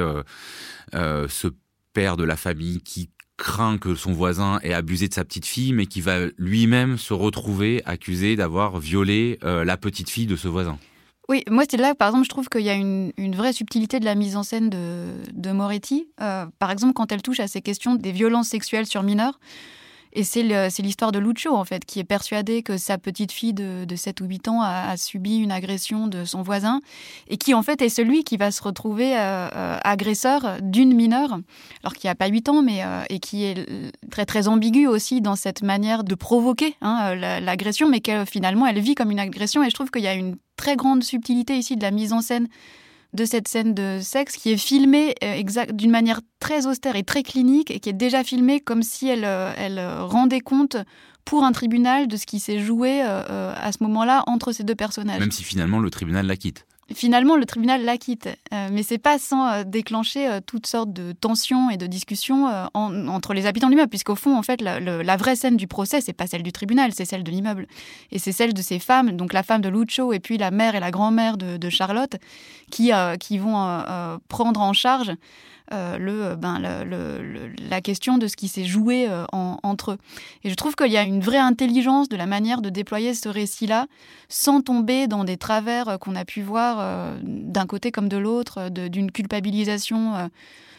[0.94, 1.48] ce
[1.94, 5.74] père de la famille qui craint que son voisin ait abusé de sa petite fille,
[5.74, 10.78] mais qui va lui-même se retrouver accusé d'avoir violé la petite fille de ce voisin.
[11.30, 14.06] Oui, moi c'est là, par exemple, je trouve qu'il y a une, vraie subtilité de
[14.06, 16.08] la mise en scène de, Moretti.
[16.18, 19.40] Par exemple, quand elle touche à ces questions des violences sexuelles sur mineurs,
[20.14, 20.42] et c'est
[20.80, 24.26] l'histoire de Lucio, en fait, qui est persuadé que sa petite fille de, 7 ou
[24.26, 26.82] 8 ans a, subi une agression de son voisin,
[27.28, 31.40] et qui, en fait, est celui qui va se retrouver euh, euh, agresseur d'une mineure,
[31.84, 33.66] alors qu'il n'a pas 8 ans, mais euh, et qui est
[34.10, 38.80] très, très ambigu aussi dans cette manière de provoquer hein, l'agression, mais qu'elle, finalement, elle
[38.80, 39.64] vit comme une agression.
[39.64, 42.22] Et je trouve qu'il y a une très grande subtilité ici de la mise en
[42.22, 42.48] scène
[43.14, 45.42] de cette scène de sexe qui est filmée euh,
[45.72, 49.26] d'une manière très austère et très clinique et qui est déjà filmée comme si elle,
[49.26, 50.78] euh, elle rendait compte
[51.26, 54.76] pour un tribunal de ce qui s'est joué euh, à ce moment-là entre ces deux
[54.76, 55.20] personnages.
[55.20, 56.66] Même si finalement le tribunal la quitte.
[56.96, 61.12] Finalement, le tribunal l'acquitte, euh, mais c'est pas sans euh, déclencher euh, toutes sortes de
[61.12, 65.36] tensions et de discussions entre les habitants de l'immeuble, puisqu'au fond, en fait, la, vraie
[65.36, 67.68] scène du procès, c'est pas celle du tribunal, c'est celle de l'immeuble,
[68.12, 70.76] et c'est celle de ces femmes, donc la femme de Lucho et puis la mère
[70.76, 72.16] et la grand-mère de, Charlotte,
[72.72, 75.12] qui, qui vont prendre en charge
[75.72, 76.60] euh, le, ben,
[77.70, 79.98] la question de ce qui s'est joué euh, entre eux.
[80.44, 83.30] Et je trouve qu'il y a une vraie intelligence de la manière de déployer ce
[83.30, 83.88] récit-là,
[84.30, 88.70] sans tomber dans des travers euh, qu'on a pu voir d'un côté comme de l'autre,
[88.70, 90.30] d'une culpabilisation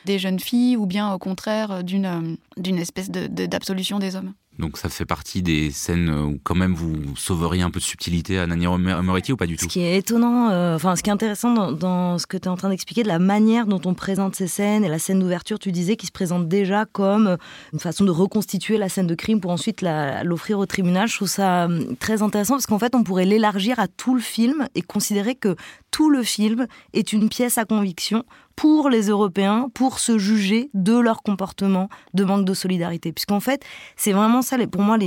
[0.05, 2.38] des jeunes filles, ou bien au contraire d'une
[2.78, 4.32] espèce d'absolution des hommes.
[4.61, 8.39] Donc ça fait partie des scènes où quand même vous sauveriez un peu de subtilité
[8.39, 9.65] à Nani Moretti ou pas du tout?
[9.65, 12.49] Ce qui est étonnant, euh, enfin ce qui est intéressant dans, ce que tu es
[12.49, 15.59] en train d'expliquer, de la manière dont on présente ces scènes et la scène d'ouverture,
[15.59, 17.37] tu disais, qui se présente déjà comme
[17.73, 21.09] une façon de reconstituer la scène de crime pour ensuite l'offrir au tribunal.
[21.09, 24.21] Je trouve ça hum, très intéressant parce qu'en fait on pourrait l'élargir à tout le
[24.21, 25.57] film et considérer que
[25.91, 28.25] tout le film est une pièce à conviction
[28.61, 33.11] pour les Européens, pour se juger de leur comportement de manque de solidarité.
[33.11, 33.65] Puisqu'en fait,
[33.97, 34.99] c'est vraiment ça, pour moi,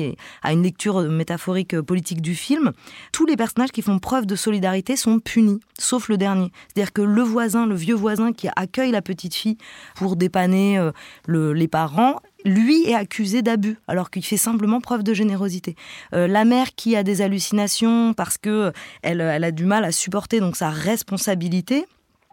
[0.41, 2.71] à une lecture métaphorique euh, politique du film,
[3.11, 6.51] tous les personnages qui font preuve de solidarité sont punis, sauf le dernier.
[6.67, 9.59] C'est-à-dire que le voisin, le vieux voisin qui accueille la petite fille
[9.97, 10.91] pour dépanner euh,
[11.27, 15.75] les parents, lui est accusé d'abus, alors qu'il fait simplement preuve de générosité.
[16.15, 18.73] Euh, la mère qui a des hallucinations parce que
[19.03, 21.85] elle, elle a du mal à supporter donc sa responsabilité,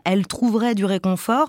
[0.04, 1.48] elle trouverait du réconfort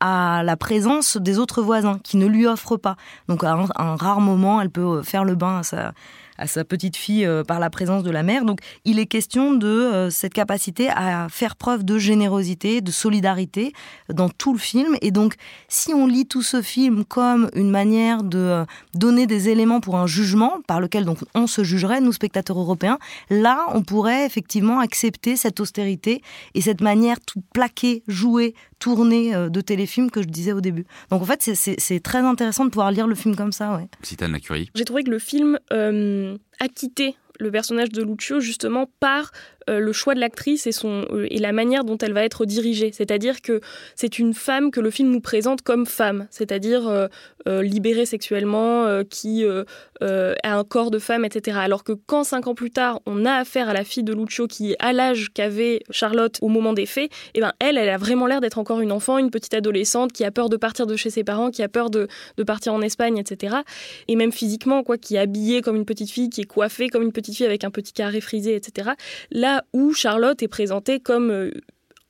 [0.00, 2.96] à la présence des autres voisins qui ne lui offrent pas.
[3.28, 5.92] Donc à un, rare moment, elle peut faire le bain à sa,
[6.38, 8.44] à sa petite fille euh, par la présence de la mère.
[8.44, 13.72] Donc il est question de euh, cette capacité à faire preuve de générosité, de solidarité
[14.08, 14.96] dans tout le film.
[15.02, 15.34] Et donc
[15.68, 18.64] si on lit tout ce film comme une manière de euh,
[18.94, 22.98] donner des éléments pour un jugement par lequel donc on se jugerait, nous spectateurs européens,
[23.30, 26.22] là on pourrait effectivement accepter cette austérité
[26.54, 30.84] et cette manière tout plaquée, jouée, tournée de téléfilm que je disais au début.
[31.10, 33.76] Donc en fait c'est très intéressant de pouvoir lire le film comme ça.
[33.76, 33.86] Ouais.
[34.02, 34.70] Citane Lacurie.
[34.74, 35.56] J'ai trouvé que le film
[36.58, 39.30] acquitté le personnage de Lucio justement par
[39.68, 42.90] euh, le choix de l'actrice et, euh, et la manière dont elle va être dirigée.
[42.92, 43.60] C'est-à-dire que
[43.94, 49.44] c'est une femme que le film nous présente comme femme, c'est-à-dire euh, libérée sexuellement, qui
[49.44, 51.58] a un corps de femme, etc.
[51.60, 54.46] Alors que quand cinq ans plus tard, on a affaire à la fille de Lucio
[54.46, 57.98] qui est à l'âge qu'avait Charlotte au moment des faits, eh ben elle, elle a
[57.98, 60.96] vraiment l'air d'être encore une enfant, une petite adolescente qui a peur de partir de
[60.96, 63.56] chez ses parents, qui a peur de, de partir en Espagne, etc.
[64.08, 67.02] Et même physiquement, quoi, qui est habillée comme une petite fille, qui est coiffée comme
[67.02, 68.90] une petite fille avec un petit carré frisé, etc.
[69.30, 71.50] Là, où Charlotte est présentée comme euh,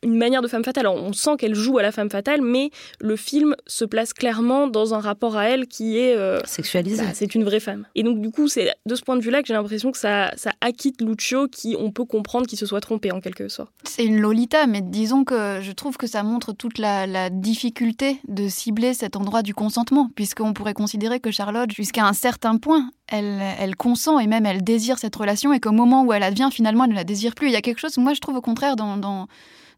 [0.02, 0.86] une manière de femme fatale.
[0.86, 4.94] on sent qu'elle joue à la femme fatale, mais le film se place clairement dans
[4.94, 7.02] un rapport à elle qui est euh, sexualisé.
[7.02, 7.86] Bah, c'est une vraie femme.
[7.94, 10.32] Et donc du coup, c'est de ce point de vue-là que j'ai l'impression que ça,
[10.36, 13.70] ça acquitte Lucio, qui on peut comprendre qu'il se soit trompé en quelque sorte.
[13.84, 18.18] C'est une Lolita, mais disons que je trouve que ça montre toute la, la difficulté
[18.28, 22.90] de cibler cet endroit du consentement, puisqu'on pourrait considérer que Charlotte, jusqu'à un certain point,
[23.08, 26.48] elle, elle, consent et même elle désire cette relation, et qu'au moment où elle advient,
[26.52, 27.48] finalement, elle ne la désire plus.
[27.48, 29.28] Il y a quelque chose, moi je trouve au contraire, dans, dans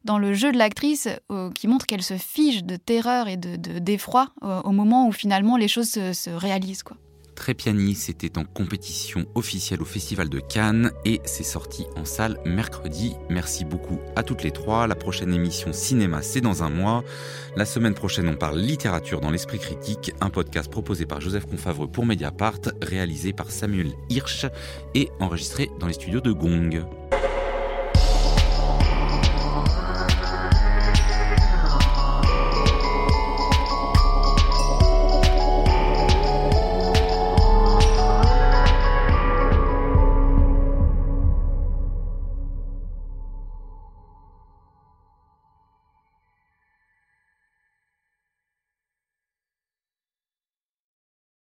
[0.04, 3.56] dans le jeu de l'actrice euh, qui montre qu'elle se fige de terreur et de,
[3.78, 6.82] d'effroi euh, au moment où finalement les choses se, réalisent.
[6.82, 6.96] Quoi.
[7.34, 13.14] Trépiani, c'était en compétition officielle au Festival de Cannes et c'est sorti en salle mercredi.
[13.28, 14.86] Merci beaucoup à toutes les trois.
[14.86, 17.02] La prochaine émission cinéma, c'est dans un mois.
[17.56, 21.88] La semaine prochaine, on parle littérature dans l'esprit critique, un podcast proposé par Joseph Confavreux
[21.88, 24.46] pour Mediapart, réalisé par Samuel Hirsch
[24.94, 26.84] et enregistré dans les studios de Gong.